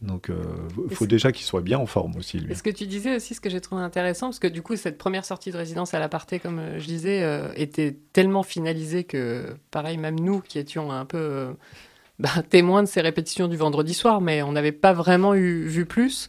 Donc, 0.02 0.26
il 0.28 0.34
euh, 0.34 0.94
faut 0.94 1.06
déjà 1.06 1.32
qu'il 1.32 1.46
soit 1.46 1.62
bien 1.62 1.78
en 1.78 1.86
forme 1.86 2.16
aussi, 2.16 2.38
lui. 2.38 2.52
est 2.52 2.54
ce 2.54 2.62
que 2.62 2.70
tu 2.70 2.86
disais 2.86 3.16
aussi, 3.16 3.34
ce 3.34 3.40
que 3.40 3.48
j'ai 3.48 3.62
trouvé 3.62 3.80
intéressant, 3.80 4.26
parce 4.26 4.38
que 4.38 4.46
du 4.46 4.60
coup, 4.60 4.76
cette 4.76 4.98
première 4.98 5.24
sortie 5.24 5.50
de 5.50 5.56
résidence 5.56 5.94
à 5.94 5.98
l'aparté, 5.98 6.38
comme 6.38 6.58
euh, 6.58 6.78
je 6.78 6.86
disais, 6.86 7.22
euh, 7.22 7.48
était 7.56 7.96
tellement 8.12 8.42
finalisée 8.42 9.04
que, 9.04 9.56
pareil, 9.70 9.96
même 9.96 10.20
nous 10.20 10.40
qui 10.40 10.58
étions 10.58 10.92
un 10.92 11.06
peu 11.06 11.48
bah, 12.18 12.28
témoins 12.50 12.82
de 12.82 12.88
ces 12.88 13.00
répétitions 13.00 13.48
du 13.48 13.56
vendredi 13.56 13.94
soir, 13.94 14.20
mais 14.20 14.42
on 14.42 14.52
n'avait 14.52 14.72
pas 14.72 14.92
vraiment 14.92 15.34
eu, 15.34 15.64
vu 15.64 15.86
plus, 15.86 16.28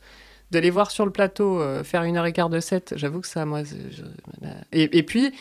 de 0.51 0.59
les 0.59 0.69
voir 0.69 0.89
sur 0.89 1.05
le 1.05 1.11
plateau 1.11 1.61
faire 1.83 2.03
une 2.03 2.15
heure 2.15 2.25
et 2.25 2.31
quart 2.31 2.49
de 2.49 2.61
set, 2.61 2.93
j'avoue 2.95 3.19
que 3.19 3.27
ça, 3.27 3.45
moi. 3.45 3.63
Et, 4.71 4.97
et, 4.97 5.03
puis. 5.03 5.33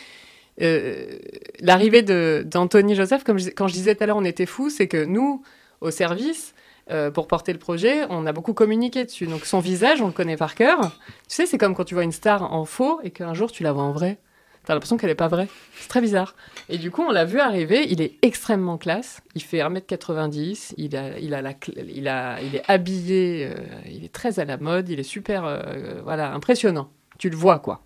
L'arrivée 1.61 2.03
d'Anthony 2.03 2.97
Joseph, 2.97 3.23
comme 3.23 3.39
quand 3.57 3.69
je 3.69 3.75
disais 3.75 3.95
tout 3.95 4.03
à 4.03 4.07
l'heure, 4.07 4.17
on 4.17 4.25
était 4.25 4.47
fous, 4.47 4.69
c'est 4.69 4.89
que 4.89 5.05
nous, 5.05 5.45
au 5.81 5.93
service, 5.93 6.56
euh, 6.91 7.11
pour 7.11 7.27
porter 7.27 7.53
le 7.53 7.59
projet, 7.59 8.05
on 8.11 8.27
a 8.27 8.33
beaucoup 8.33 8.55
communiqué 8.55 9.05
dessus. 9.05 9.27
Donc 9.27 9.45
son 9.45 9.61
visage, 9.61 10.01
on 10.01 10.07
le 10.07 10.13
connaît 10.13 10.37
par 10.37 10.55
cœur. 10.55 10.81
Tu 11.29 11.35
sais, 11.35 11.47
c'est 11.47 11.59
comme 11.59 11.75
quand 11.75 11.85
tu 11.85 11.95
vois 11.95 12.05
une 12.05 12.13
star 12.13 12.53
en 12.53 12.65
faux 12.65 13.01
et 13.03 13.11
qu'un 13.11 13.35
jour 13.35 13.51
tu 13.51 13.63
la 13.63 13.73
vois 13.73 13.83
en 13.83 13.93
vrai. 13.93 14.19
T'as 14.67 14.75
l'impression 14.75 14.97
qu'elle 14.97 15.11
n'est 15.11 15.15
pas 15.15 15.29
vraie. 15.29 15.47
C'est 15.79 15.89
très 15.89 16.01
bizarre. 16.01 16.35
Et 16.69 16.77
du 16.77 16.91
coup, 16.91 17.03
on 17.03 17.13
l'a 17.13 17.25
vu 17.25 17.39
arriver. 17.39 17.87
Il 17.89 18.03
est 18.03 18.15
extrêmement 18.23 18.79
classe. 18.79 19.23
Il 19.37 19.43
fait 19.43 19.59
1m90. 19.59 20.75
Il, 20.77 20.97
a, 20.97 21.19
il, 21.21 21.35
a 21.35 21.43
la, 21.43 21.53
il, 21.77 22.09
a, 22.09 22.41
il 22.43 22.57
est 22.57 22.65
habillé. 22.67 23.49
Euh, 23.49 23.61
il 23.89 24.05
est 24.05 24.13
très 24.13 24.41
à 24.41 24.45
la 24.45 24.57
mode. 24.57 24.89
Il 24.89 24.99
est 24.99 25.05
super 25.05 25.45
euh, 25.45 26.01
voilà, 26.03 26.33
impressionnant. 26.33 26.91
Tu 27.17 27.31
le 27.31 27.37
vois, 27.37 27.61
quoi. 27.61 27.81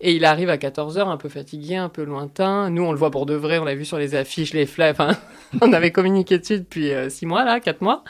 Et 0.00 0.14
il 0.14 0.24
arrive 0.24 0.50
à 0.50 0.56
14h, 0.56 1.08
un 1.08 1.16
peu 1.16 1.28
fatigué, 1.28 1.76
un 1.76 1.88
peu 1.88 2.04
lointain. 2.04 2.68
Nous, 2.70 2.82
on 2.82 2.92
le 2.92 2.98
voit 2.98 3.10
pour 3.10 3.26
de 3.26 3.34
vrai, 3.34 3.58
on 3.58 3.64
l'a 3.64 3.74
vu 3.74 3.84
sur 3.84 3.98
les 3.98 4.14
affiches, 4.14 4.52
les. 4.52 4.68
Enfin, 4.80 5.16
on 5.60 5.72
avait 5.72 5.92
communiqué 5.92 6.38
dessus 6.38 6.58
depuis 6.58 6.90
6 7.08 7.24
euh, 7.24 7.28
mois, 7.28 7.44
là, 7.44 7.60
4 7.60 7.80
mois. 7.80 8.04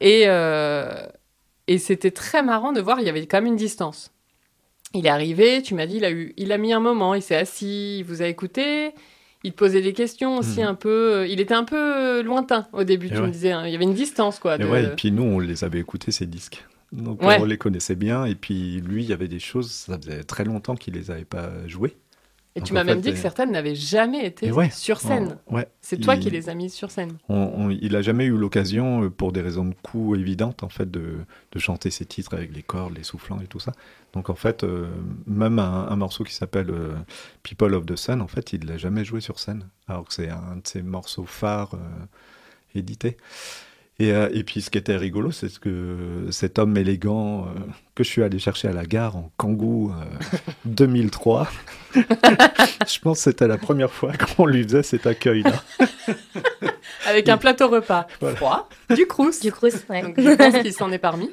Et, 0.00 0.24
euh, 0.26 1.06
et 1.66 1.78
c'était 1.78 2.10
très 2.10 2.42
marrant 2.42 2.72
de 2.72 2.80
voir, 2.80 3.00
il 3.00 3.06
y 3.06 3.08
avait 3.08 3.26
quand 3.26 3.38
même 3.38 3.46
une 3.46 3.56
distance. 3.56 4.12
Il 4.94 5.06
est 5.06 5.10
arrivé, 5.10 5.62
tu 5.62 5.74
m'as 5.74 5.86
dit, 5.86 5.96
il 5.96 6.04
a, 6.04 6.10
eu, 6.10 6.32
il 6.36 6.52
a 6.52 6.58
mis 6.58 6.72
un 6.72 6.80
moment, 6.80 7.14
il 7.14 7.22
s'est 7.22 7.36
assis, 7.36 7.98
il 7.98 8.04
vous 8.04 8.22
a 8.22 8.26
écouté. 8.26 8.92
Il 9.42 9.52
te 9.52 9.56
posait 9.56 9.80
des 9.80 9.94
questions 9.94 10.36
aussi 10.36 10.60
mhm. 10.60 10.66
un 10.66 10.74
peu. 10.74 11.14
Euh, 11.14 11.26
il 11.26 11.40
était 11.40 11.54
un 11.54 11.64
peu 11.64 12.22
lointain 12.22 12.66
au 12.72 12.84
début, 12.84 13.08
tu 13.08 13.16
me 13.16 13.28
disais. 13.28 13.52
Hein. 13.52 13.66
Il 13.66 13.72
y 13.72 13.74
avait 13.74 13.84
une 13.84 13.94
distance, 13.94 14.38
quoi. 14.38 14.60
Et, 14.60 14.64
ouais, 14.64 14.84
et 14.84 14.88
puis 14.88 15.12
nous, 15.12 15.22
on 15.22 15.38
les 15.38 15.64
avait 15.64 15.78
écoutés, 15.78 16.12
ces 16.12 16.26
disques. 16.26 16.64
Donc 16.92 17.20
on 17.22 17.44
les 17.44 17.58
connaissait 17.58 17.94
bien. 17.94 18.24
Et 18.24 18.34
puis 18.34 18.80
lui, 18.80 19.04
il 19.04 19.10
y 19.10 19.12
avait 19.12 19.28
des 19.28 19.38
choses, 19.38 19.70
ça 19.70 19.98
faisait 19.98 20.24
très 20.24 20.44
longtemps 20.44 20.76
qu'il 20.76 20.94
les 20.94 21.10
avait 21.10 21.24
pas 21.24 21.66
jouées. 21.66 21.96
Et 22.56 22.60
tu 22.62 22.72
m'as 22.72 22.82
même 22.82 23.00
dit 23.00 23.12
que 23.12 23.18
certaines 23.18 23.52
n'avaient 23.52 23.76
jamais 23.76 24.26
été 24.26 24.50
sur 24.72 25.00
scène. 25.00 25.38
ouais, 25.50 25.68
c'est 25.80 25.98
toi 25.98 26.16
qui 26.16 26.30
les 26.30 26.48
as 26.48 26.54
mises 26.54 26.74
sur 26.74 26.90
scène. 26.90 27.16
il 27.28 27.94
a 27.94 28.02
jamais 28.02 28.24
eu 28.24 28.36
l'occasion, 28.36 29.04
euh, 29.04 29.10
pour 29.10 29.32
des 29.32 29.40
raisons 29.40 29.66
de 29.66 29.74
coût 29.82 30.16
évidentes, 30.16 30.64
en 30.64 30.68
fait, 30.68 30.90
de, 30.90 31.18
de, 31.52 31.58
chanter 31.58 31.90
ses 31.90 32.06
titres 32.06 32.34
avec 32.34 32.52
les 32.54 32.62
cordes, 32.62 32.96
les 32.96 33.04
soufflants 33.04 33.40
et 33.40 33.46
tout 33.46 33.60
ça. 33.60 33.72
Donc 34.14 34.30
en 34.30 34.34
fait, 34.34 34.64
euh, 34.64 34.88
même 35.26 35.60
un, 35.60 35.94
morceau 35.94 36.24
qui 36.24 36.34
s'appelle 36.34 36.70
euh, 36.70 36.94
People 37.44 37.74
of 37.74 37.86
the 37.86 37.96
Sun, 37.96 38.20
en 38.20 38.26
fait, 38.26 38.52
il 38.52 38.66
l'a 38.66 38.78
jamais 38.78 39.04
joué 39.04 39.20
sur 39.20 39.38
scène, 39.38 39.68
alors 39.86 40.06
que 40.06 40.12
c'est 40.12 40.28
un 40.28 40.56
de 40.56 40.66
ses 40.66 40.82
morceaux 40.82 41.26
phares 41.26 41.76
édités. 42.74 43.16
Euh, 44.00 44.30
et, 44.32 44.44
puis 44.44 44.62
ce 44.62 44.70
qui 44.70 44.78
était 44.78 44.96
rigolo, 44.96 45.30
c'est 45.30 45.58
que 45.58 46.26
cet 46.30 46.58
homme 46.58 46.76
élégant 46.76 47.44
euh, 47.44 47.60
que 47.94 48.02
je 48.02 48.08
suis 48.08 48.22
allé 48.22 48.38
chercher 48.38 48.68
à 48.68 48.72
la 48.72 48.84
gare 48.84 49.16
en 49.16 49.30
Kangoo 49.36 49.92
2003, 50.64 51.48
euh, 51.96 52.00
je 52.88 52.98
pense 53.00 53.18
que 53.18 53.24
c'était 53.24 53.46
la 53.46 53.58
première 53.58 53.90
fois 53.90 54.12
qu'on 54.14 54.46
lui 54.46 54.62
faisait 54.62 54.82
cet 54.82 55.06
accueil-là. 55.06 55.62
Avec 57.06 57.28
un 57.28 57.36
plateau 57.36 57.68
repas 57.68 58.06
froid, 58.36 58.68
du 58.94 59.06
crous. 59.06 59.40
Du 59.40 59.52
crous, 59.52 59.74
ouais. 59.88 60.02
je 60.16 60.36
pense 60.36 60.62
qu'il 60.62 60.72
s'en 60.72 60.92
est 60.92 60.98
parmi. 60.98 61.30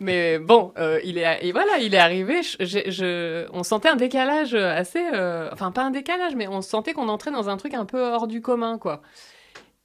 Mais 0.00 0.38
bon, 0.38 0.72
il 1.04 1.18
est 1.18 1.38
et 1.42 1.52
voilà, 1.52 1.78
il 1.78 1.94
est 1.94 1.98
arrivé. 1.98 2.42
Je, 2.42 3.46
on 3.52 3.62
sentait 3.62 3.88
un 3.88 3.96
décalage 3.96 4.54
assez, 4.54 5.02
enfin 5.52 5.70
pas 5.70 5.82
un 5.82 5.90
décalage, 5.90 6.34
mais 6.34 6.48
on 6.48 6.62
sentait 6.62 6.94
qu'on 6.94 7.08
entrait 7.08 7.30
dans 7.30 7.48
un 7.48 7.56
truc 7.56 7.74
un 7.74 7.84
peu 7.84 8.00
hors 8.00 8.26
du 8.26 8.40
commun, 8.40 8.78
quoi. 8.78 9.02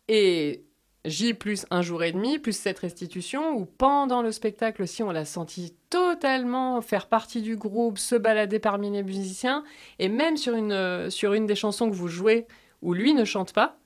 Et 0.08 0.66
J 1.06 1.34
plus 1.34 1.66
un 1.72 1.82
jour 1.82 2.04
et 2.04 2.12
demi, 2.12 2.38
plus 2.38 2.56
cette 2.56 2.80
restitution, 2.80 3.56
où 3.56 3.66
pendant 3.66 4.22
le 4.22 4.32
spectacle 4.32 4.84
aussi, 4.84 5.02
on 5.02 5.12
l'a 5.12 5.26
senti 5.26 5.74
totalement 5.90 6.80
faire 6.82 7.08
partie 7.08 7.42
du 7.42 7.58
groupe, 7.58 7.98
se 7.98 8.16
balader 8.16 8.60
parmi 8.60 8.92
les 8.92 9.02
musiciens, 9.02 9.64
et 9.98 10.10
même 10.10 10.38
sur 10.38 10.56
une, 10.56 10.72
euh, 10.72 11.10
sur 11.10 11.34
une 11.34 11.48
des 11.48 11.56
chansons 11.56 11.90
que 11.90 11.96
vous 11.96 12.08
jouez, 12.08 12.46
où 12.84 12.94
lui 12.94 13.14
ne 13.16 13.26
chante 13.26 13.52
pas, 13.52 13.78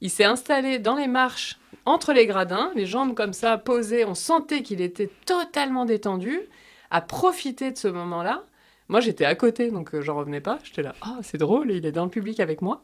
il 0.00 0.10
s'est 0.10 0.24
installé 0.24 0.78
dans 0.78 0.96
les 0.96 1.06
marches, 1.06 1.58
entre 1.84 2.14
les 2.14 2.26
gradins, 2.26 2.72
les 2.74 2.86
jambes 2.86 3.14
comme 3.14 3.34
ça, 3.34 3.58
posées, 3.58 4.06
on 4.06 4.14
sentait 4.14 4.62
qu'il 4.62 4.80
était 4.80 5.10
totalement 5.26 5.84
détendu, 5.84 6.40
à 6.90 7.02
profiter 7.02 7.72
de 7.72 7.76
ce 7.76 7.88
moment-là. 7.88 8.44
Moi, 8.88 9.00
j'étais 9.00 9.24
à 9.24 9.34
côté, 9.34 9.70
donc 9.70 9.94
euh, 9.94 10.02
j'en 10.02 10.16
revenais 10.16 10.40
pas. 10.40 10.58
J'étais 10.62 10.82
là, 10.82 10.94
ah, 11.02 11.18
c'est 11.22 11.38
drôle, 11.38 11.70
il 11.70 11.84
est 11.84 11.92
dans 11.92 12.04
le 12.04 12.10
public 12.10 12.38
avec 12.40 12.62
moi. 12.62 12.82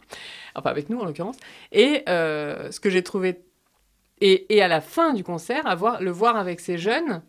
Enfin, 0.55 0.71
avec 0.71 0.89
nous, 0.91 0.99
en 0.99 1.05
l'occurrence. 1.05 1.37
Et 1.73 2.03
euh, 2.09 2.71
ce 2.71 2.81
que 2.81 2.91
j'ai 2.91 3.03
trouvé 3.03 3.41
et, 4.21 4.63
à 4.63 4.69
la 4.69 4.81
fin 4.81 5.15
du 5.15 5.25
concert, 5.25 5.65
le 6.01 6.11
voir 6.11 6.37
avec 6.37 6.61
ses 6.61 6.77
jeunes, 6.77 7.23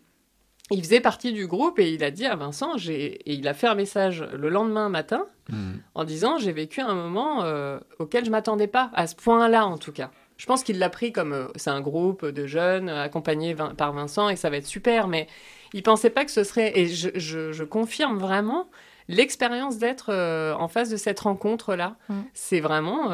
il 0.70 0.82
faisait 0.82 1.00
partie 1.00 1.32
du 1.32 1.46
groupe 1.46 1.78
et 1.78 1.92
il 1.92 2.04
a 2.04 2.10
dit 2.10 2.26
à 2.26 2.36
Vincent, 2.36 2.76
et 2.88 3.20
il 3.32 3.46
a 3.48 3.54
fait 3.54 3.66
un 3.66 3.74
message 3.74 4.24
le 4.32 4.48
lendemain 4.48 4.88
matin 4.88 5.26
hmm. 5.50 5.74
en 5.94 6.04
disant 6.04 6.38
j'ai 6.38 6.52
vécu 6.52 6.80
un 6.80 6.94
moment 6.94 7.44
euh, 7.44 7.78
auquel 7.98 8.24
je 8.24 8.30
m'attendais 8.30 8.66
pas, 8.66 8.90
à 8.94 9.06
ce 9.06 9.14
point-là 9.14 9.66
en 9.66 9.78
tout 9.78 9.92
cas. 9.92 10.10
Je 10.38 10.46
pense 10.46 10.64
qu'il 10.64 10.78
l'a 10.78 10.90
pris 10.90 11.12
comme 11.12 11.32
euh, 11.32 11.46
c'est 11.56 11.70
un 11.70 11.80
groupe 11.80 12.26
de 12.26 12.46
jeunes 12.46 12.88
accompagnés 12.88 13.54
par 13.54 13.92
Vincent 13.92 14.28
et 14.28 14.36
ça 14.36 14.50
va 14.50 14.56
être 14.56 14.66
super, 14.66 15.08
mais 15.08 15.28
il 15.72 15.82
pensait 15.82 16.10
pas 16.10 16.24
que 16.24 16.30
ce 16.30 16.44
serait. 16.44 16.78
Et 16.78 16.88
je, 16.88 17.64
confirme 17.64 18.18
vraiment 18.18 18.68
l'expérience 19.08 19.78
d'être 19.78 20.10
euh, 20.10 20.54
en 20.54 20.68
face 20.68 20.90
de 20.90 20.96
cette 20.96 21.20
rencontre-là. 21.20 21.96
Hmm. 22.08 22.22
C'est 22.34 22.60
vraiment. 22.60 23.10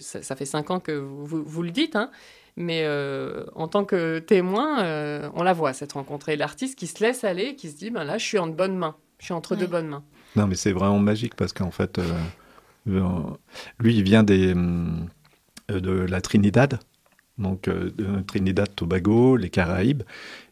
ça, 0.00 0.36
fait 0.36 0.44
cinq 0.44 0.70
ans 0.70 0.80
que 0.80 0.92
vous, 0.92 1.42
vous 1.44 1.62
le 1.62 1.70
dites, 1.70 1.96
hein, 1.96 2.10
Mais 2.56 2.82
euh, 2.84 3.44
en 3.54 3.68
tant 3.68 3.84
que 3.84 4.18
témoin, 4.18 4.82
euh, 4.82 5.28
on 5.34 5.42
la 5.42 5.52
voit, 5.52 5.72
cette 5.74 5.92
rencontre. 5.92 6.30
Et 6.30 6.36
l'artiste 6.36 6.78
qui 6.78 6.86
se 6.86 7.02
laisse 7.04 7.22
aller, 7.24 7.54
qui 7.54 7.68
se 7.70 7.76
dit, 7.76 7.90
ben 7.90 8.04
là, 8.04 8.16
je 8.18 8.24
suis 8.24 8.38
en 8.38 8.46
bonne 8.46 8.76
main. 8.76 8.96
Je 9.18 9.26
suis 9.26 9.34
entre 9.34 9.52
Ouais. 9.54 9.60
deux 9.60 9.66
bonnes 9.66 9.88
mains. 9.88 10.04
Non, 10.36 10.46
mais 10.46 10.54
c'est 10.54 10.72
vraiment 10.72 10.98
magique 10.98 11.34
parce 11.34 11.52
qu'en 11.52 11.70
fait, 11.70 11.98
euh, 11.98 12.12
lui, 13.78 13.96
il 13.96 14.02
vient 14.02 14.22
des, 14.22 14.52
hum, 14.52 15.08
euh, 15.70 15.80
de 15.80 15.90
la 15.90 16.20
Trinidad, 16.20 16.78
donc 17.38 17.68
euh, 17.68 17.90
de 17.96 18.20
Trinidad, 18.22 18.74
Tobago, 18.74 19.36
les 19.36 19.50
Caraïbes. 19.50 20.02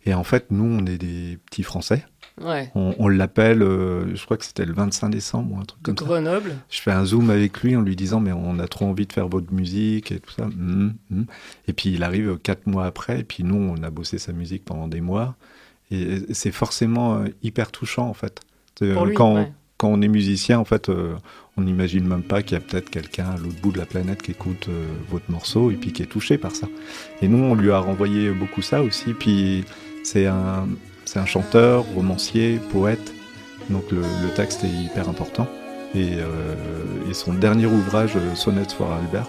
Et 0.04 0.14
en 0.14 0.24
fait, 0.24 0.50
nous, 0.50 0.64
on 0.64 0.86
est 0.86 0.98
des 0.98 1.38
petits 1.46 1.62
Français. 1.62 2.04
Ouais. 2.40 2.70
On, 2.74 2.94
on 2.98 3.08
l'appelle, 3.08 3.62
euh, 3.62 4.14
je 4.14 4.24
crois 4.24 4.36
que 4.36 4.44
c'était 4.44 4.64
le 4.64 4.72
25 4.72 5.08
décembre 5.08 5.54
ou 5.54 5.60
un 5.60 5.64
truc 5.64 5.80
De 5.82 5.86
comme 5.86 5.98
ça. 5.98 6.04
Grenoble. 6.04 6.56
Je 6.68 6.80
fais 6.80 6.90
un 6.90 7.04
zoom 7.04 7.30
avec 7.30 7.62
lui 7.62 7.76
en 7.76 7.80
lui 7.80 7.94
disant 7.94 8.18
mais 8.18 8.32
on 8.32 8.58
a 8.58 8.66
trop 8.66 8.86
envie 8.86 9.06
de 9.06 9.12
faire 9.12 9.28
votre 9.28 9.52
musique 9.52 10.10
et 10.10 10.18
tout 10.18 10.32
ça. 10.32 10.44
Hum, 10.44 10.94
hum. 11.12 11.26
Et 11.68 11.72
puis 11.72 11.90
il 11.90 12.02
arrive 12.02 12.38
quatre 12.38 12.66
mois 12.66 12.86
après 12.86 13.20
et 13.20 13.24
puis 13.24 13.44
nous 13.44 13.54
on 13.56 13.82
a 13.82 13.90
bossé 13.90 14.18
sa 14.18 14.32
musique 14.32 14.64
pendant 14.64 14.88
des 14.88 15.00
mois 15.00 15.36
et 15.90 16.22
c'est 16.32 16.50
forcément 16.50 17.18
euh, 17.18 17.26
hyper 17.42 17.70
touchant 17.70 18.08
en 18.08 18.14
fait. 18.14 18.40
Pour 18.78 18.86
euh, 18.86 19.06
lui, 19.06 19.14
quand, 19.14 19.34
ouais. 19.36 19.52
quand 19.76 19.88
on 19.88 20.02
est 20.02 20.08
musicien 20.08 20.58
en 20.58 20.64
fait 20.64 20.88
euh, 20.88 21.14
on 21.56 21.62
n'imagine 21.62 22.04
même 22.04 22.24
pas 22.24 22.42
qu'il 22.42 22.54
y 22.54 22.56
a 22.56 22.60
peut-être 22.60 22.90
quelqu'un 22.90 23.30
à 23.30 23.36
l'autre 23.36 23.60
bout 23.62 23.70
de 23.70 23.78
la 23.78 23.86
planète 23.86 24.22
qui 24.22 24.32
écoute 24.32 24.66
euh, 24.68 24.86
votre 25.08 25.30
morceau 25.30 25.70
et 25.70 25.74
puis 25.74 25.92
qui 25.92 26.02
est 26.02 26.06
touché 26.06 26.36
par 26.36 26.50
ça. 26.50 26.66
Et 27.22 27.28
nous 27.28 27.38
on 27.38 27.54
lui 27.54 27.70
a 27.70 27.78
renvoyé 27.78 28.30
beaucoup 28.32 28.62
ça 28.62 28.82
aussi. 28.82 29.12
Puis 29.12 29.64
c'est 30.02 30.26
un 30.26 30.66
c'est 31.04 31.18
un 31.18 31.26
chanteur, 31.26 31.84
romancier, 31.94 32.60
poète. 32.72 33.12
Donc 33.70 33.90
le, 33.90 34.02
texte 34.34 34.64
est 34.64 34.68
hyper 34.68 35.08
important. 35.08 35.46
Et, 35.94 36.14
euh, 36.14 36.54
son 37.12 37.34
dernier 37.34 37.66
ouvrage, 37.66 38.16
euh, 38.16 38.34
Sonnets 38.34 38.68
for 38.76 38.92
Albert, 38.92 39.28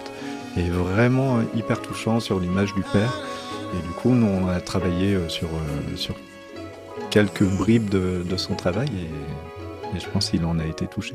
est 0.56 0.68
vraiment 0.68 1.40
hyper 1.54 1.80
touchant 1.80 2.18
sur 2.18 2.40
l'image 2.40 2.74
du 2.74 2.82
père. 2.82 3.12
Et 3.74 3.82
du 3.86 3.92
coup, 3.94 4.10
nous, 4.10 4.26
on 4.26 4.48
a 4.48 4.60
travaillé 4.60 5.14
euh, 5.14 5.28
sur, 5.28 5.48
sur 5.94 6.16
quelques 7.10 7.44
bribes 7.44 7.88
de, 7.88 8.24
de 8.28 8.36
son 8.36 8.54
travail 8.54 8.88
et, 8.88 9.96
et 9.96 10.00
je 10.00 10.08
pense 10.08 10.30
qu'il 10.30 10.44
en 10.44 10.58
a 10.58 10.64
été 10.64 10.86
touché. 10.86 11.14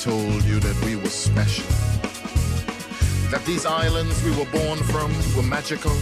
Told 0.00 0.42
you 0.44 0.58
that 0.60 0.82
we 0.82 0.96
were 0.96 1.10
special? 1.10 1.66
That 3.30 3.42
these 3.44 3.66
islands 3.66 4.24
we 4.24 4.30
were 4.30 4.50
born 4.50 4.78
from 4.78 5.12
were 5.36 5.42
magical? 5.42 5.92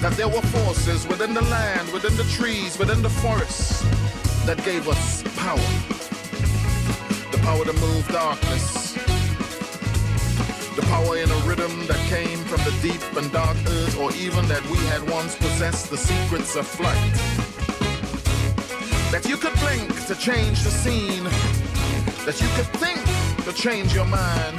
That 0.00 0.12
there 0.16 0.28
were 0.28 0.46
forces 0.54 1.04
within 1.08 1.34
the 1.34 1.42
land, 1.42 1.92
within 1.92 2.16
the 2.16 2.22
trees, 2.24 2.78
within 2.78 3.02
the 3.02 3.10
forests 3.10 3.82
that 4.46 4.62
gave 4.64 4.88
us 4.88 5.24
power. 5.34 5.70
The 7.32 7.38
power 7.42 7.64
to 7.64 7.72
move 7.72 8.06
darkness. 8.06 8.92
The 10.76 10.82
power 10.82 11.16
in 11.16 11.28
a 11.28 11.38
rhythm 11.48 11.88
that 11.88 11.98
came 12.08 12.38
from 12.44 12.62
the 12.62 12.74
deep 12.82 13.02
and 13.16 13.32
dark 13.32 13.56
earth, 13.66 13.98
or 13.98 14.12
even 14.12 14.46
that 14.46 14.64
we 14.70 14.78
had 14.86 15.02
once 15.10 15.34
possessed 15.34 15.90
the 15.90 15.98
secrets 15.98 16.54
of 16.54 16.68
flight 16.68 17.46
that 19.10 19.28
you 19.28 19.36
could 19.36 19.54
blink 19.60 19.88
to 20.06 20.14
change 20.16 20.62
the 20.62 20.70
scene, 20.70 21.24
that 22.26 22.40
you 22.40 22.48
could 22.56 22.66
think 22.82 22.98
to 23.44 23.52
change 23.52 23.94
your 23.94 24.04
mind. 24.04 24.58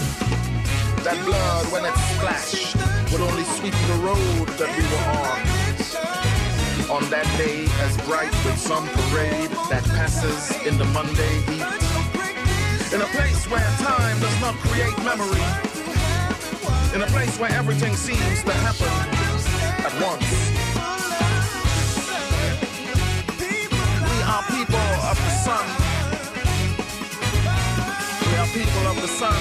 That 1.03 1.19
blood, 1.25 1.65
when 1.67 1.83
it 1.83 1.91
splashed, 2.15 2.79
would 3.11 3.19
only 3.19 3.43
sweep 3.43 3.75
the 3.91 3.99
road 4.07 4.47
that 4.55 4.71
we 4.71 4.83
were 4.87 5.05
on. 5.19 5.43
On 6.87 7.03
that 7.09 7.27
day, 7.35 7.67
as 7.83 7.97
bright 8.07 8.31
with 8.47 8.57
some 8.57 8.87
parade 8.87 9.51
that 9.67 9.83
passes 9.83 10.55
in 10.65 10.77
the 10.77 10.85
Monday 10.95 11.43
heat. 11.51 11.67
In 12.95 13.01
a 13.03 13.09
place 13.11 13.43
where 13.51 13.67
time 13.83 14.17
does 14.21 14.39
not 14.39 14.55
create 14.63 14.95
memory. 15.03 15.43
In 16.95 17.03
a 17.03 17.09
place 17.11 17.37
where 17.37 17.51
everything 17.51 17.97
seems 17.97 18.43
to 18.47 18.53
happen 18.63 18.95
at 19.83 19.91
once. 19.99 20.23
We 24.07 24.17
are 24.23 24.43
people 24.55 24.87
of 25.03 25.17
the 25.19 25.31
sun. 25.43 25.76
People 28.57 28.87
of 28.87 28.99
the 28.99 29.07
sun. 29.07 29.35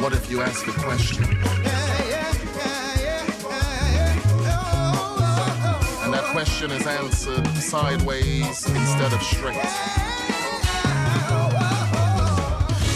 What 0.00 0.14
if 0.14 0.30
you 0.30 0.40
ask 0.40 0.66
a 0.66 0.72
question? 0.72 1.55
Question 6.36 6.70
is 6.70 6.86
answered 6.86 7.48
sideways 7.56 8.68
instead 8.68 9.10
of 9.10 9.22
straight. 9.22 9.56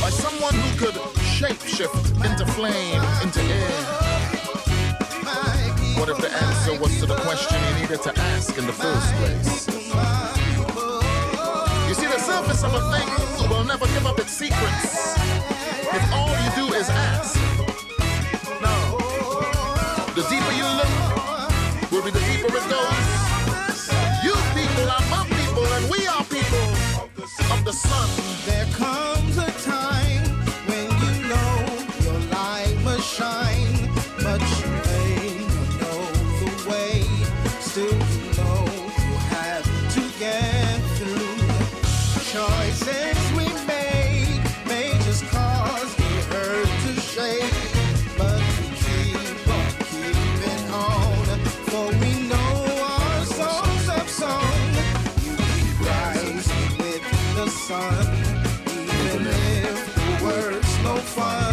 By 0.02 0.10
someone 0.10 0.52
who 0.52 0.78
could 0.78 0.94
shapeshift 1.40 2.22
into 2.22 2.44
flame, 2.52 3.02
into 3.22 3.40
air. 3.40 3.80
What 5.96 6.10
if 6.10 6.18
the 6.18 6.30
answer 6.30 6.78
was 6.78 6.98
to 6.98 7.06
the 7.06 7.14
question 7.14 7.56
you 7.64 7.80
needed 7.80 8.02
to 8.02 8.12
ask 8.14 8.58
in 8.58 8.66
the 8.66 8.74
first 8.74 9.10
place? 9.14 9.68
You 11.88 11.94
see, 11.94 12.08
the 12.08 12.18
surface 12.18 12.62
of 12.62 12.74
a 12.74 12.82
thing 12.92 13.48
will 13.48 13.64
never 13.64 13.86
give 13.86 14.04
up 14.04 14.18
its 14.18 14.32
secrets 14.32 15.16
if 15.96 16.12
all 16.12 16.28
you 16.44 16.50
do 16.56 16.74
is 16.74 16.90
ask. 16.90 17.40
No. 18.60 18.98
The 20.14 20.28
deeper 20.28 20.52
you 20.60 20.68
look, 20.76 21.90
will 21.90 22.04
be 22.04 22.10
the 22.10 22.20
deeper 22.20 22.54
it 22.54 22.68
goes. 22.68 23.09
Sun. 57.70 58.06
Even 58.66 59.26
if 59.28 59.94
the 59.94 60.24
world's 60.24 60.74
no 60.82 60.96
fun. 61.14 61.49